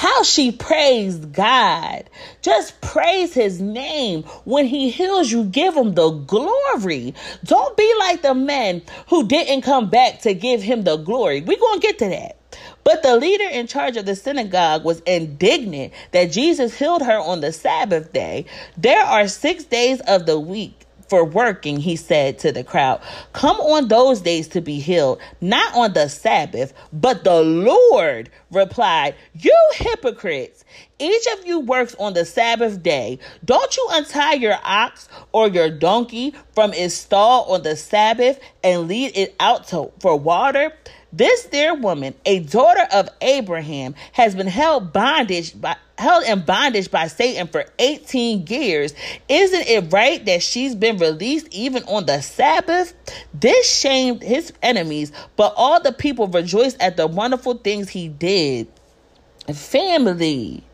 how 0.00 0.22
she 0.22 0.50
praised 0.50 1.30
God. 1.34 2.08
Just 2.40 2.80
praise 2.80 3.34
his 3.34 3.60
name. 3.60 4.22
When 4.46 4.64
he 4.64 4.88
heals 4.88 5.30
you, 5.30 5.44
give 5.44 5.76
him 5.76 5.92
the 5.92 6.08
glory. 6.08 7.14
Don't 7.44 7.76
be 7.76 7.94
like 7.98 8.22
the 8.22 8.32
men 8.32 8.80
who 9.10 9.28
didn't 9.28 9.60
come 9.60 9.90
back 9.90 10.22
to 10.22 10.32
give 10.32 10.62
him 10.62 10.84
the 10.84 10.96
glory. 10.96 11.42
We're 11.42 11.58
going 11.58 11.80
to 11.80 11.86
get 11.86 11.98
to 11.98 12.08
that. 12.08 12.38
But 12.82 13.02
the 13.02 13.18
leader 13.18 13.44
in 13.44 13.66
charge 13.66 13.98
of 13.98 14.06
the 14.06 14.16
synagogue 14.16 14.84
was 14.84 15.00
indignant 15.00 15.92
that 16.12 16.32
Jesus 16.32 16.78
healed 16.78 17.02
her 17.02 17.18
on 17.18 17.42
the 17.42 17.52
Sabbath 17.52 18.10
day. 18.10 18.46
There 18.78 19.04
are 19.04 19.28
six 19.28 19.64
days 19.64 20.00
of 20.08 20.24
the 20.24 20.40
week 20.40 20.86
for 21.10 21.24
working, 21.24 21.78
he 21.80 21.96
said 21.96 22.38
to 22.38 22.52
the 22.52 22.62
crowd. 22.62 23.02
Come 23.32 23.56
on 23.56 23.88
those 23.88 24.20
days 24.20 24.46
to 24.48 24.60
be 24.60 24.78
healed, 24.78 25.20
not 25.40 25.74
on 25.74 25.92
the 25.92 26.08
Sabbath. 26.08 26.72
But 26.92 27.24
the 27.24 27.42
Lord 27.42 28.30
replied, 28.52 29.16
You 29.34 29.56
hypocrites! 29.74 30.64
Each 31.00 31.26
of 31.36 31.44
you 31.44 31.60
works 31.60 31.96
on 31.98 32.14
the 32.14 32.24
Sabbath 32.24 32.82
day. 32.82 33.18
Don't 33.44 33.76
you 33.76 33.88
untie 33.90 34.34
your 34.34 34.56
ox 34.62 35.08
or 35.32 35.48
your 35.48 35.68
donkey 35.68 36.34
from 36.54 36.72
its 36.72 36.94
stall 36.94 37.52
on 37.52 37.62
the 37.62 37.74
Sabbath 37.74 38.38
and 38.62 38.86
lead 38.86 39.16
it 39.16 39.34
out 39.40 39.66
to, 39.68 39.90
for 39.98 40.16
water? 40.16 40.72
This 41.12 41.44
dear 41.46 41.74
woman, 41.74 42.14
a 42.24 42.38
daughter 42.38 42.86
of 42.92 43.08
Abraham, 43.20 43.96
has 44.12 44.36
been 44.36 44.46
held 44.46 44.92
bondage 44.92 45.60
by 45.60 45.76
held 46.00 46.24
in 46.24 46.40
bondage 46.40 46.90
by 46.90 47.06
Satan 47.06 47.46
for 47.46 47.66
18 47.78 48.46
years. 48.48 48.94
Isn't 49.28 49.66
it 49.68 49.92
right 49.92 50.24
that 50.24 50.42
she's 50.42 50.74
been 50.74 50.96
released 50.96 51.48
even 51.50 51.84
on 51.84 52.06
the 52.06 52.20
Sabbath? 52.22 52.94
This 53.32 53.72
shamed 53.72 54.22
his 54.22 54.52
enemies, 54.62 55.12
but 55.36 55.54
all 55.56 55.80
the 55.80 55.92
people 55.92 56.26
rejoiced 56.26 56.80
at 56.80 56.96
the 56.96 57.06
wonderful 57.06 57.54
things 57.54 57.90
he 57.90 58.08
did. 58.08 58.66
Family. 59.52 60.64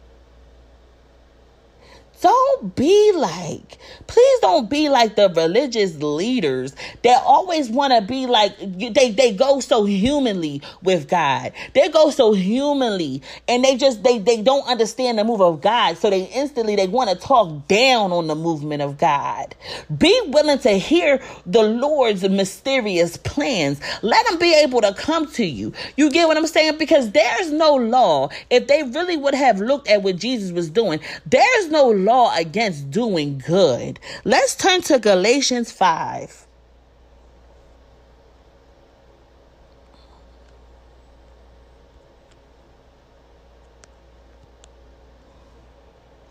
Don't 2.20 2.74
be 2.74 3.12
like. 3.14 3.79
Please 4.07 4.40
don't 4.40 4.70
be 4.70 4.88
like 4.88 5.16
the 5.16 5.29
religious 5.29 5.96
leaders 5.96 6.74
that 7.02 7.22
always 7.24 7.68
want 7.68 7.92
to 7.92 8.00
be 8.00 8.26
like 8.26 8.57
they 8.59 9.11
they 9.11 9.33
go 9.33 9.61
so 9.61 9.85
humanly 9.85 10.62
with 10.83 11.09
God. 11.09 11.52
They 11.74 11.88
go 11.88 12.11
so 12.11 12.33
humanly 12.33 13.22
and 13.48 13.64
they 13.64 13.76
just 13.76 14.02
they 14.02 14.18
they 14.18 14.42
don't 14.42 14.66
understand 14.66 15.18
the 15.18 15.24
move 15.24 15.40
of 15.40 15.61
God. 15.61 15.98
So 15.98 16.11
they 16.11 16.24
instantly 16.24 16.76
they 16.76 16.88
want 16.88 17.11
to 17.11 17.16
talk 17.16 17.68
down 17.68 18.12
on 18.12 18.26
the 18.26 18.35
movement 18.35 18.83
of 18.83 18.98
God. 18.98 19.55
Be 19.96 20.18
willing 20.26 20.59
to 20.61 20.72
hear 20.72 21.20
the 21.44 21.62
Lord's 21.62 22.29
mysterious 22.29 23.16
plans. 23.16 23.81
Let 24.02 24.26
them 24.26 24.38
be 24.38 24.55
able 24.55 24.81
to 24.83 24.94
come 24.94 25.31
to 25.33 25.44
you. 25.44 25.72
You 25.96 26.11
get 26.11 26.29
what 26.29 26.37
I'm 26.37 26.46
saying? 26.46 26.79
Because 26.79 27.11
there's 27.11 27.52
no 27.52 27.74
law. 27.74 28.31
If 28.50 28.66
they 28.66 28.83
really 28.83 29.16
would 29.16 29.35
have 29.35 29.61
looked 29.61 29.88
at 29.88 30.02
what 30.02 30.16
Jesus 30.16 30.52
was 30.52 30.70
doing, 30.70 31.00
there's 31.26 31.68
no 31.70 31.88
law 32.07 32.35
against 32.35 32.90
doing 32.90 33.42
good. 33.47 34.01
Let's 34.25 34.55
turn 34.55 34.81
to 34.83 34.99
Galatians 34.99 35.71
5. 35.71 36.47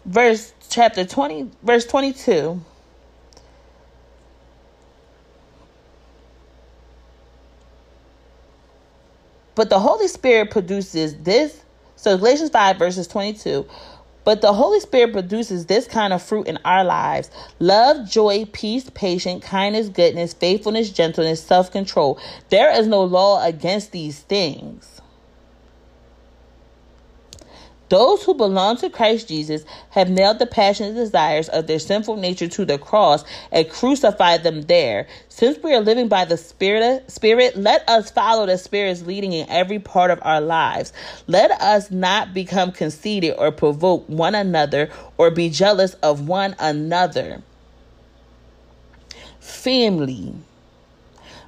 Verse 0.06 0.54
chapter 0.70 1.06
20, 1.06 1.52
verse 1.64 1.86
22. 1.86 2.62
But 9.56 9.70
the 9.70 9.80
Holy 9.80 10.08
Spirit 10.08 10.52
produces 10.52 11.16
this. 11.18 11.62
So 11.96 12.18
Galatians 12.18 12.50
5, 12.52 12.78
verses 12.78 13.08
22. 13.08 13.66
But 14.26 14.42
the 14.42 14.54
Holy 14.54 14.80
Spirit 14.82 15.14
produces 15.14 15.68
this 15.68 15.88
kind 15.88 16.12
of 16.12 16.22
fruit 16.22 16.48
in 16.48 16.60
our 16.66 16.84
lives 16.84 17.30
love, 17.60 18.10
joy, 18.10 18.46
peace, 18.52 18.90
patience, 18.94 19.46
kindness, 19.46 19.88
goodness, 19.88 20.34
faithfulness, 20.34 20.90
gentleness, 20.90 21.42
self 21.42 21.72
control. 21.72 22.20
There 22.50 22.72
is 22.72 22.88
no 22.88 23.04
law 23.04 23.46
against 23.46 23.94
these 23.94 24.20
things. 24.20 24.95
Those 27.90 28.24
who 28.24 28.34
belong 28.34 28.78
to 28.78 28.90
Christ 28.90 29.28
Jesus 29.28 29.64
have 29.92 30.10
nailed 30.10 30.40
the 30.40 30.48
passionate 30.48 30.96
desires 30.96 31.50
of 31.50 31.68
their 31.68 31.80
sinful 31.80 32.18
nature 32.18 32.48
to 32.48 32.66
the 32.66 32.78
cross 32.78 33.24
and 33.52 33.70
crucified 33.70 34.44
them 34.44 34.64
there. 34.64 35.08
Since 35.30 35.62
we 35.62 35.74
are 35.74 35.82
living 35.82 36.08
by 36.08 36.26
the 36.26 36.38
Spirit, 36.38 37.12
Spirit, 37.12 37.56
let 37.56 37.88
us 37.88 38.10
follow 38.10 38.48
the 38.48 38.58
Spirit's 38.58 39.04
leading 39.04 39.34
in 39.34 39.50
every 39.50 39.80
part 39.80 40.10
of 40.10 40.20
our 40.24 40.42
lives. 40.42 40.94
Let 41.28 41.52
us 41.52 41.92
not 41.92 42.34
become 42.34 42.72
conceited 42.72 43.36
or 43.38 43.52
provoke 43.52 44.08
one 44.08 44.34
another 44.34 44.90
or 45.18 45.30
be 45.30 45.50
jealous 45.50 45.94
of 45.96 46.28
one 46.28 46.56
another. 46.58 47.44
Family. 49.40 50.34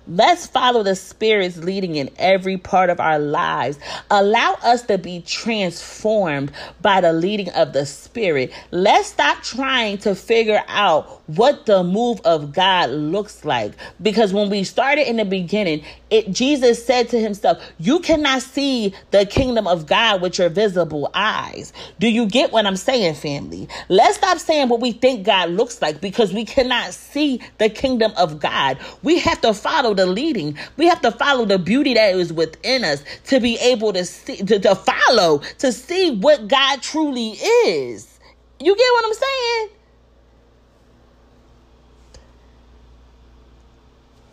Let's 0.10 0.48
follow 0.48 0.84
the 0.84 0.96
Spirit's 0.96 1.58
leading 1.58 1.98
in 1.98 2.10
every 2.18 2.56
part 2.58 2.90
of 2.90 3.00
our 3.02 3.20
lives. 3.20 3.78
Allow 4.10 4.54
us 4.64 4.84
to 4.84 4.98
be 4.98 5.22
transformed 5.22 6.52
by 6.82 7.02
the 7.02 7.12
leading 7.12 7.50
of 7.50 7.74
the 7.74 7.86
Spirit. 7.86 8.54
Let's 8.72 9.10
stop 9.10 9.44
trying 9.44 9.98
to 10.00 10.16
figure 10.16 10.64
out 10.70 11.22
what 11.28 11.66
the 11.66 11.84
move 11.84 12.22
of 12.24 12.54
God 12.54 12.90
looks 12.90 13.44
like. 13.44 13.74
Because 14.02 14.32
when 14.32 14.50
we 14.50 14.64
started 14.64 15.10
in 15.10 15.18
the 15.18 15.26
beginning, 15.26 15.84
it 16.10 16.32
Jesus 16.32 16.86
said 16.86 17.10
to 17.10 17.20
himself, 17.20 17.62
You 17.78 18.00
cannot 18.00 18.42
see 18.42 18.94
the 19.12 19.26
kingdom 19.26 19.68
of 19.68 19.88
God 19.88 20.22
with 20.22 20.40
your 20.40 20.50
visible 20.50 21.12
eyes. 21.14 21.74
Do 22.00 22.10
you 22.10 22.28
get 22.28 22.54
what 22.54 22.66
I'm 22.66 22.78
saying, 22.78 23.16
family? 23.16 23.68
Let's 23.90 24.18
stop 24.18 24.40
saying 24.40 24.70
what 24.70 24.80
we 24.80 24.94
think 24.94 25.26
God 25.26 25.50
looks 25.50 25.82
like 25.82 26.00
because 26.00 26.34
we 26.34 26.46
cannot 26.46 26.94
see 26.94 27.42
the 27.58 27.70
kingdom 27.70 28.14
of 28.16 28.40
God. 28.40 28.78
We 29.04 29.20
have 29.20 29.42
to 29.42 29.54
follow 29.54 29.94
the 29.98 30.06
leading. 30.06 30.58
We 30.78 30.88
have 30.88 31.02
to 31.02 31.12
follow 31.12 31.46
the 31.46 31.60
beauty 31.60 31.94
that 31.94 32.16
is 32.16 32.32
within 32.32 32.84
us 32.84 33.04
to 33.26 33.40
be 33.40 33.58
able 33.58 33.94
to 33.94 34.06
see 34.06 34.38
to, 34.38 34.60
to 34.60 34.76
follow, 34.76 35.40
to 35.60 35.72
see 35.72 36.12
what 36.12 36.48
God 36.48 36.82
truly 36.82 37.32
is. 37.32 38.20
You 38.60 38.76
get 38.76 38.90
what 38.94 39.06
I'm 39.06 39.14
saying? 39.14 39.70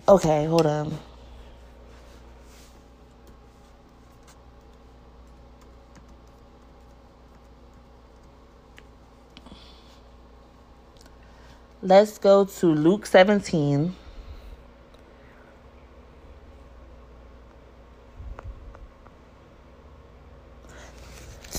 Okay, 0.06 0.44
hold 0.46 0.66
on. 0.66 0.98
Let's 11.80 12.16
go 12.16 12.46
to 12.46 12.66
Luke 12.66 13.04
17. 13.04 13.94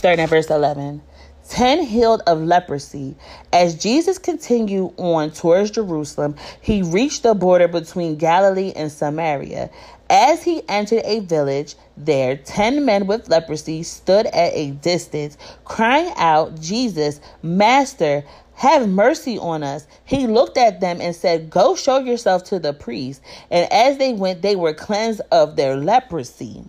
Starting 0.05 0.23
at 0.23 0.29
verse 0.29 0.51
11. 0.51 1.01
10 1.49 1.81
healed 1.81 2.21
of 2.27 2.39
leprosy. 2.39 3.15
As 3.51 3.73
Jesus 3.73 4.19
continued 4.19 4.93
on 4.97 5.31
towards 5.31 5.71
Jerusalem, 5.71 6.35
he 6.61 6.83
reached 6.83 7.23
the 7.23 7.33
border 7.33 7.67
between 7.67 8.15
Galilee 8.15 8.71
and 8.75 8.91
Samaria. 8.91 9.71
As 10.07 10.43
he 10.43 10.61
entered 10.69 11.01
a 11.05 11.21
village, 11.21 11.73
there 11.97 12.37
10 12.37 12.85
men 12.85 13.07
with 13.07 13.29
leprosy 13.29 13.81
stood 13.81 14.27
at 14.27 14.53
a 14.53 14.73
distance, 14.73 15.39
crying 15.63 16.13
out, 16.17 16.61
Jesus, 16.61 17.19
Master, 17.41 18.23
have 18.53 18.87
mercy 18.87 19.39
on 19.39 19.63
us. 19.63 19.87
He 20.03 20.27
looked 20.27 20.59
at 20.59 20.81
them 20.81 21.01
and 21.01 21.15
said, 21.15 21.49
Go 21.49 21.75
show 21.75 21.97
yourself 21.97 22.43
to 22.43 22.59
the 22.59 22.73
priest. 22.73 23.23
And 23.49 23.67
as 23.73 23.97
they 23.97 24.13
went, 24.13 24.43
they 24.43 24.55
were 24.55 24.75
cleansed 24.75 25.21
of 25.31 25.55
their 25.55 25.75
leprosy. 25.75 26.63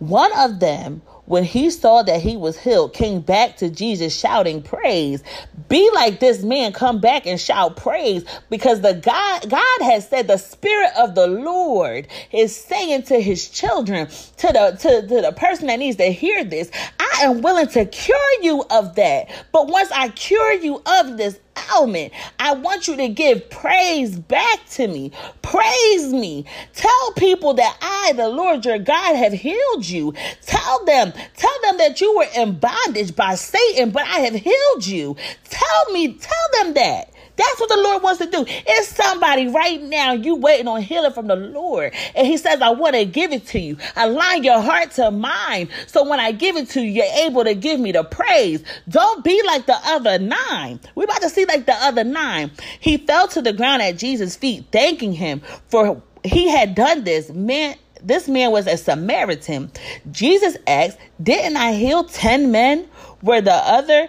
One 0.00 0.36
of 0.38 0.60
them, 0.60 1.00
when 1.26 1.44
he 1.44 1.70
saw 1.70 2.02
that 2.02 2.20
he 2.20 2.36
was 2.36 2.58
healed, 2.58 2.92
came 2.92 3.20
back 3.20 3.56
to 3.58 3.70
Jesus 3.70 4.18
shouting 4.18 4.62
praise. 4.62 5.22
Be 5.68 5.90
like 5.94 6.20
this 6.20 6.42
man, 6.42 6.72
come 6.72 7.00
back 7.00 7.26
and 7.26 7.40
shout 7.40 7.76
praise 7.76 8.24
because 8.50 8.80
the 8.82 8.94
God, 8.94 9.48
God 9.48 9.82
has 9.82 10.08
said 10.08 10.26
the 10.28 10.36
spirit 10.36 10.90
of 10.98 11.14
the 11.14 11.26
Lord 11.26 12.08
is 12.32 12.54
saying 12.54 13.04
to 13.04 13.20
his 13.20 13.48
children, 13.48 14.06
to 14.08 14.46
the, 14.48 14.76
to, 14.80 15.08
to 15.08 15.22
the 15.22 15.32
person 15.32 15.68
that 15.68 15.78
needs 15.78 15.96
to 15.96 16.12
hear 16.12 16.44
this, 16.44 16.70
I 17.00 17.20
am 17.22 17.40
willing 17.40 17.68
to 17.68 17.84
cure 17.86 18.42
you 18.42 18.64
of 18.70 18.94
that. 18.96 19.30
But 19.52 19.68
once 19.68 19.90
I 19.92 20.10
cure 20.10 20.52
you 20.52 20.82
of 20.86 21.16
this, 21.16 21.38
ailment. 21.72 22.12
I 22.38 22.54
want 22.54 22.88
you 22.88 22.96
to 22.96 23.08
give 23.08 23.48
praise 23.50 24.18
back 24.18 24.68
to 24.70 24.88
me. 24.88 25.12
Praise 25.42 26.12
me. 26.12 26.44
Tell 26.74 27.12
people 27.16 27.54
that 27.54 27.76
I, 27.80 28.12
the 28.14 28.28
Lord 28.28 28.64
your 28.64 28.78
God, 28.78 29.16
have 29.16 29.32
healed 29.32 29.86
you. 29.86 30.14
Tell 30.42 30.84
them, 30.84 31.12
tell 31.36 31.60
them 31.62 31.78
that 31.78 32.00
you 32.00 32.16
were 32.16 32.26
in 32.36 32.58
bondage 32.58 33.14
by 33.16 33.34
Satan, 33.34 33.90
but 33.90 34.02
I 34.02 34.20
have 34.20 34.34
healed 34.34 34.86
you. 34.86 35.16
Tell 35.44 35.92
me, 35.92 36.14
tell 36.14 36.64
them 36.64 36.74
that. 36.74 37.13
That's 37.36 37.60
what 37.60 37.68
the 37.68 37.76
Lord 37.76 38.02
wants 38.02 38.20
to 38.20 38.30
do. 38.30 38.44
It's 38.46 38.88
somebody 38.88 39.48
right 39.48 39.82
now, 39.82 40.12
you 40.12 40.36
waiting 40.36 40.68
on 40.68 40.82
healing 40.82 41.12
from 41.12 41.26
the 41.26 41.36
Lord. 41.36 41.92
And 42.14 42.26
He 42.26 42.36
says, 42.36 42.62
I 42.62 42.70
want 42.70 42.94
to 42.94 43.04
give 43.04 43.32
it 43.32 43.46
to 43.48 43.58
you. 43.58 43.76
Align 43.96 44.44
your 44.44 44.60
heart 44.60 44.92
to 44.92 45.10
mine. 45.10 45.68
So 45.86 46.08
when 46.08 46.20
I 46.20 46.32
give 46.32 46.56
it 46.56 46.68
to 46.70 46.80
you, 46.80 46.90
you're 46.90 47.26
able 47.26 47.44
to 47.44 47.54
give 47.54 47.80
me 47.80 47.92
the 47.92 48.04
praise. 48.04 48.62
Don't 48.88 49.24
be 49.24 49.42
like 49.46 49.66
the 49.66 49.78
other 49.84 50.18
nine. 50.18 50.80
We're 50.94 51.04
about 51.04 51.22
to 51.22 51.28
see 51.28 51.44
like 51.44 51.66
the 51.66 51.74
other 51.74 52.04
nine. 52.04 52.52
He 52.80 52.98
fell 52.98 53.28
to 53.28 53.42
the 53.42 53.52
ground 53.52 53.82
at 53.82 53.98
Jesus' 53.98 54.36
feet, 54.36 54.66
thanking 54.70 55.12
him 55.12 55.42
for 55.68 56.02
he 56.24 56.48
had 56.48 56.74
done 56.74 57.04
this. 57.04 57.30
Man, 57.30 57.76
this 58.02 58.28
man 58.28 58.50
was 58.50 58.66
a 58.66 58.76
Samaritan. 58.76 59.70
Jesus 60.10 60.56
asked, 60.66 60.98
Didn't 61.22 61.56
I 61.56 61.72
heal 61.72 62.04
10 62.04 62.50
men? 62.50 62.88
Were 63.22 63.40
the 63.40 63.52
other 63.52 64.08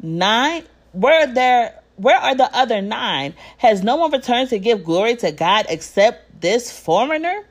nine? 0.00 0.64
Were 0.92 1.26
there 1.26 1.77
where 1.98 2.16
are 2.16 2.34
the 2.34 2.54
other 2.56 2.80
nine? 2.80 3.34
Has 3.58 3.82
no 3.82 3.96
one 3.96 4.12
returned 4.12 4.50
to 4.50 4.58
give 4.58 4.84
glory 4.84 5.16
to 5.16 5.32
God 5.32 5.66
except 5.68 6.40
this 6.40 6.70
foreigner? 6.70 7.44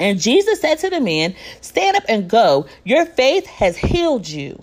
And 0.00 0.20
Jesus 0.20 0.60
said 0.60 0.78
to 0.80 0.90
the 0.90 1.00
man, 1.00 1.34
Stand 1.60 1.96
up 1.96 2.04
and 2.08 2.28
go. 2.28 2.66
Your 2.84 3.04
faith 3.04 3.46
has 3.46 3.76
healed 3.76 4.28
you. 4.28 4.62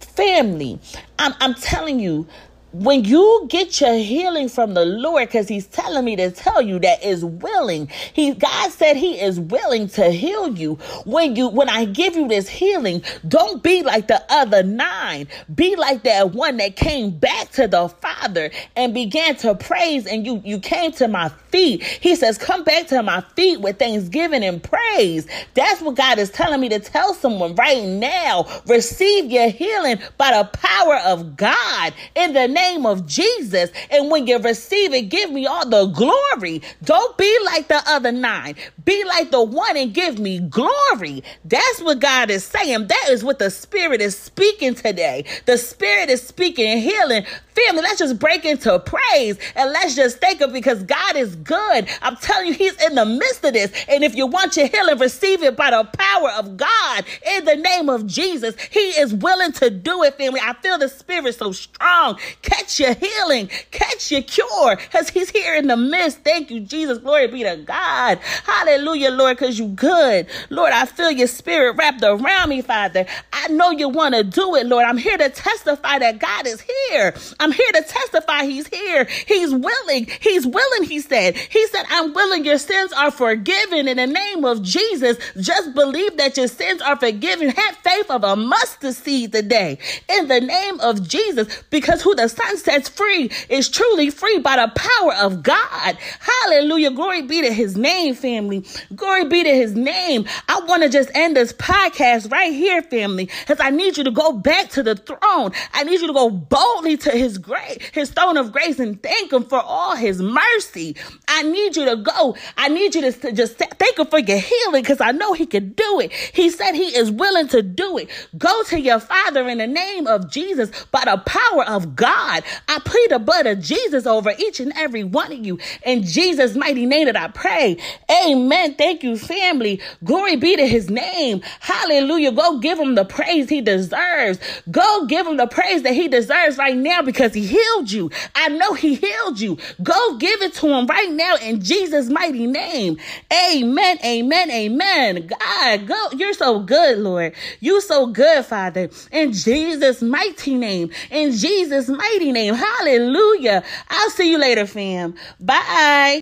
Family, 0.00 0.78
I'm, 1.18 1.32
I'm 1.40 1.54
telling 1.54 1.98
you, 1.98 2.26
when 2.72 3.04
you 3.04 3.46
get 3.48 3.80
your 3.80 3.96
healing 3.96 4.48
from 4.48 4.74
the 4.74 4.84
Lord, 4.84 5.28
because 5.28 5.48
He's 5.48 5.66
telling 5.66 6.04
me 6.04 6.16
to 6.16 6.30
tell 6.30 6.62
you 6.62 6.78
that 6.80 7.02
is 7.02 7.24
willing. 7.24 7.88
He 8.12 8.34
God 8.34 8.70
said 8.70 8.96
He 8.96 9.20
is 9.20 9.38
willing 9.38 9.88
to 9.90 10.10
heal 10.10 10.56
you. 10.56 10.74
When 11.04 11.36
you 11.36 11.48
when 11.48 11.68
I 11.68 11.84
give 11.84 12.16
you 12.16 12.28
this 12.28 12.48
healing, 12.48 13.02
don't 13.28 13.62
be 13.62 13.82
like 13.82 14.08
the 14.08 14.22
other 14.30 14.62
nine. 14.62 15.28
Be 15.54 15.76
like 15.76 16.02
that 16.04 16.32
one 16.32 16.56
that 16.58 16.76
came 16.76 17.10
back 17.10 17.50
to 17.52 17.68
the 17.68 17.88
Father 17.88 18.50
and 18.76 18.94
began 18.94 19.36
to 19.36 19.54
praise, 19.54 20.06
and 20.06 20.26
you 20.26 20.42
you 20.44 20.58
came 20.58 20.92
to 20.92 21.08
my 21.08 21.30
feet. 21.52 21.82
He 21.82 22.16
says, 22.16 22.38
Come 22.38 22.64
back 22.64 22.88
to 22.88 23.02
my 23.02 23.20
feet 23.36 23.60
with 23.60 23.78
thanksgiving 23.78 24.42
and 24.42 24.62
praise. 24.62 25.28
That's 25.54 25.80
what 25.80 25.94
God 25.94 26.18
is 26.18 26.30
telling 26.30 26.60
me 26.60 26.68
to 26.70 26.80
tell 26.80 27.14
someone 27.14 27.54
right 27.54 27.84
now. 27.84 28.46
Receive 28.66 29.30
your 29.30 29.50
healing 29.50 29.98
by 30.18 30.32
the 30.32 30.48
power 30.58 30.96
of 31.04 31.36
God 31.36 31.94
in 32.14 32.32
the 32.32 32.48
name 32.48 32.86
of 32.86 33.06
Jesus. 33.06 33.70
And 33.90 34.10
when 34.10 34.26
you 34.26 34.38
receive 34.38 34.92
it, 34.94 35.10
give 35.10 35.30
me 35.30 35.46
all 35.46 35.68
the 35.68 35.86
glory. 35.86 36.62
Don't 36.82 37.16
be 37.16 37.38
like 37.44 37.68
the 37.68 37.82
other 37.86 38.12
nine. 38.12 38.56
Be 38.84 39.04
like 39.04 39.30
the 39.30 39.42
one 39.42 39.76
and 39.76 39.94
give 39.94 40.18
me 40.18 40.40
glory. 40.40 41.22
That's 41.44 41.80
what 41.82 42.00
God 42.00 42.30
is 42.30 42.44
saying. 42.44 42.88
That 42.88 43.06
is 43.10 43.22
what 43.22 43.38
the 43.38 43.50
Spirit 43.50 44.00
is 44.00 44.16
speaking 44.16 44.74
today. 44.74 45.24
The 45.46 45.58
Spirit 45.58 46.08
is 46.08 46.22
speaking 46.26 46.78
healing. 46.78 47.24
Family, 47.54 47.82
let's 47.82 47.98
just 47.98 48.18
break 48.18 48.46
into 48.46 48.78
praise 48.78 49.36
and 49.54 49.70
let's 49.72 49.94
just 49.94 50.18
thank 50.20 50.40
Him 50.40 50.52
because 50.52 50.82
God 50.84 51.16
is 51.16 51.36
good. 51.44 51.88
I'm 52.00 52.16
telling 52.16 52.48
you, 52.48 52.54
He's 52.54 52.80
in 52.84 52.94
the 52.94 53.04
midst 53.04 53.44
of 53.44 53.52
this. 53.52 53.72
And 53.88 54.04
if 54.04 54.14
you 54.14 54.26
want 54.26 54.56
your 54.56 54.66
healing, 54.66 54.98
receive 54.98 55.42
it 55.42 55.56
by 55.56 55.70
the 55.70 55.84
power 55.84 56.30
of 56.32 56.56
God 56.56 57.04
in 57.36 57.44
the 57.44 57.56
name 57.56 57.88
of 57.88 58.06
Jesus. 58.06 58.54
He 58.70 58.80
is 58.80 59.14
willing 59.14 59.52
to 59.52 59.70
do 59.70 60.02
it, 60.02 60.14
family. 60.16 60.40
I 60.42 60.54
feel 60.54 60.78
the 60.78 60.88
Spirit 60.88 61.34
so 61.34 61.52
strong. 61.52 62.18
Catch 62.42 62.80
your 62.80 62.94
healing, 62.94 63.48
catch 63.70 64.10
your 64.10 64.22
cure 64.22 64.76
because 64.76 65.08
He's 65.10 65.30
here 65.30 65.54
in 65.54 65.66
the 65.66 65.76
midst. 65.76 66.18
Thank 66.24 66.50
you, 66.50 66.60
Jesus. 66.60 66.98
Glory 66.98 67.28
be 67.28 67.42
to 67.42 67.56
God. 67.56 68.18
Hallelujah, 68.44 69.10
Lord, 69.10 69.36
because 69.38 69.58
you 69.58 69.68
good. 69.68 70.26
Lord, 70.50 70.72
I 70.72 70.86
feel 70.86 71.10
your 71.10 71.26
spirit 71.26 71.76
wrapped 71.76 72.02
around 72.02 72.48
me, 72.48 72.62
Father. 72.62 73.06
I 73.32 73.48
know 73.48 73.70
you 73.70 73.88
want 73.88 74.14
to 74.14 74.24
do 74.24 74.54
it, 74.54 74.66
Lord. 74.66 74.84
I'm 74.84 74.96
here 74.96 75.16
to 75.18 75.28
testify 75.28 75.98
that 75.98 76.18
God 76.18 76.46
is 76.46 76.60
here. 76.60 77.14
I'm 77.40 77.52
here 77.52 77.72
to 77.72 77.82
testify 77.82 78.44
He's 78.44 78.66
here. 78.68 79.04
He's 79.26 79.52
willing. 79.52 80.06
He's 80.20 80.46
willing, 80.46 80.84
He 80.84 81.00
said. 81.00 81.31
He 81.32 81.66
said, 81.68 81.84
I'm 81.88 82.12
willing. 82.12 82.44
Your 82.44 82.58
sins 82.58 82.92
are 82.92 83.10
forgiven 83.10 83.88
in 83.88 83.96
the 83.96 84.06
name 84.06 84.44
of 84.44 84.62
Jesus. 84.62 85.18
Just 85.40 85.74
believe 85.74 86.16
that 86.18 86.36
your 86.36 86.48
sins 86.48 86.80
are 86.82 86.96
forgiven. 86.96 87.48
Have 87.48 87.76
faith 87.76 88.10
of 88.10 88.24
a 88.24 88.36
mustard 88.36 88.94
seed 88.94 89.32
today 89.32 89.78
in 90.08 90.28
the 90.28 90.40
name 90.40 90.80
of 90.80 91.06
Jesus 91.08 91.62
because 91.70 92.02
who 92.02 92.14
the 92.14 92.28
Son 92.28 92.56
sets 92.56 92.88
free 92.88 93.30
is 93.48 93.68
truly 93.68 94.10
free 94.10 94.38
by 94.38 94.56
the 94.56 94.72
power 94.74 95.14
of 95.14 95.42
God. 95.42 95.98
Hallelujah. 96.20 96.90
Glory 96.92 97.22
be 97.22 97.42
to 97.42 97.52
His 97.52 97.76
name, 97.76 98.14
family. 98.14 98.64
Glory 98.94 99.24
be 99.28 99.42
to 99.42 99.50
His 99.54 99.74
name. 99.74 100.26
I 100.48 100.60
want 100.66 100.84
to 100.84 100.88
just 100.88 101.10
end 101.14 101.36
this 101.36 101.52
podcast 101.52 102.30
right 102.30 102.52
here, 102.52 102.82
family, 102.82 103.28
because 103.40 103.58
I 103.58 103.70
need 103.70 103.96
you 103.96 104.04
to 104.04 104.10
go 104.12 104.32
back 104.32 104.70
to 104.70 104.82
the 104.82 104.94
throne. 104.94 105.52
I 105.72 105.84
need 105.84 106.00
you 106.00 106.06
to 106.06 106.12
go 106.12 106.30
boldly 106.30 106.96
to 106.98 107.10
His 107.10 107.32
his 107.32 107.38
grace, 107.38 107.78
his 107.92 108.10
throne 108.10 108.36
of 108.36 108.52
grace 108.52 108.78
and 108.78 109.02
thank 109.02 109.32
him 109.32 109.44
for 109.44 109.60
all 109.60 109.96
his 109.96 110.20
mercy. 110.20 110.96
I 111.34 111.42
need 111.44 111.76
you 111.76 111.86
to 111.86 111.96
go. 111.96 112.36
I 112.58 112.68
need 112.68 112.94
you 112.94 113.10
to 113.10 113.32
just 113.32 113.56
thank 113.56 113.98
him 113.98 114.06
for 114.06 114.18
your 114.18 114.38
healing 114.38 114.82
because 114.82 115.00
I 115.00 115.12
know 115.12 115.32
he 115.32 115.46
can 115.46 115.70
do 115.72 116.00
it. 116.00 116.12
He 116.12 116.50
said 116.50 116.72
he 116.72 116.94
is 116.94 117.10
willing 117.10 117.48
to 117.48 117.62
do 117.62 117.96
it. 117.96 118.10
Go 118.36 118.62
to 118.64 118.78
your 118.78 119.00
father 119.00 119.48
in 119.48 119.56
the 119.56 119.66
name 119.66 120.06
of 120.06 120.30
Jesus 120.30 120.70
by 120.90 121.04
the 121.06 121.16
power 121.24 121.64
of 121.64 121.96
God. 121.96 122.44
I 122.68 122.80
plead 122.84 123.10
the 123.10 123.18
blood 123.18 123.46
of 123.46 123.60
Jesus 123.60 124.06
over 124.06 124.34
each 124.38 124.60
and 124.60 124.74
every 124.76 125.04
one 125.04 125.32
of 125.32 125.44
you. 125.44 125.58
In 125.86 126.02
Jesus' 126.02 126.54
mighty 126.54 126.84
name 126.84 127.06
that 127.06 127.16
I 127.16 127.28
pray. 127.28 127.78
Amen. 128.26 128.74
Thank 128.74 129.02
you, 129.02 129.16
family. 129.16 129.80
Glory 130.04 130.36
be 130.36 130.56
to 130.56 130.66
his 130.66 130.90
name. 130.90 131.40
Hallelujah. 131.60 132.32
Go 132.32 132.58
give 132.58 132.78
him 132.78 132.94
the 132.94 133.06
praise 133.06 133.48
he 133.48 133.62
deserves. 133.62 134.38
Go 134.70 135.06
give 135.06 135.26
him 135.26 135.38
the 135.38 135.46
praise 135.46 135.82
that 135.82 135.94
he 135.94 136.08
deserves 136.08 136.58
right 136.58 136.76
now 136.76 137.00
because 137.00 137.32
he 137.32 137.46
healed 137.46 137.90
you. 137.90 138.10
I 138.34 138.48
know 138.48 138.74
he 138.74 138.96
healed 138.96 139.40
you. 139.40 139.56
Go 139.82 140.18
give 140.18 140.42
it 140.42 140.54
to 140.56 140.68
him 140.68 140.86
right 140.86 141.10
now 141.22 141.36
in 141.36 141.60
Jesus' 141.62 142.08
mighty 142.08 142.46
name. 142.46 142.98
Amen. 143.32 143.98
Amen. 144.04 144.50
Amen. 144.50 145.28
God, 145.28 145.86
go. 145.86 146.08
You're 146.16 146.34
so 146.34 146.60
good, 146.60 146.98
Lord. 146.98 147.34
You 147.60 147.80
so 147.80 148.06
good, 148.06 148.44
Father. 148.44 148.90
In 149.10 149.32
Jesus' 149.32 150.02
mighty 150.02 150.56
name. 150.56 150.90
In 151.10 151.32
Jesus' 151.32 151.88
mighty 151.88 152.32
name. 152.32 152.54
Hallelujah. 152.54 153.62
I'll 153.88 154.10
see 154.10 154.30
you 154.30 154.38
later, 154.38 154.66
fam. 154.66 155.14
Bye. 155.40 156.20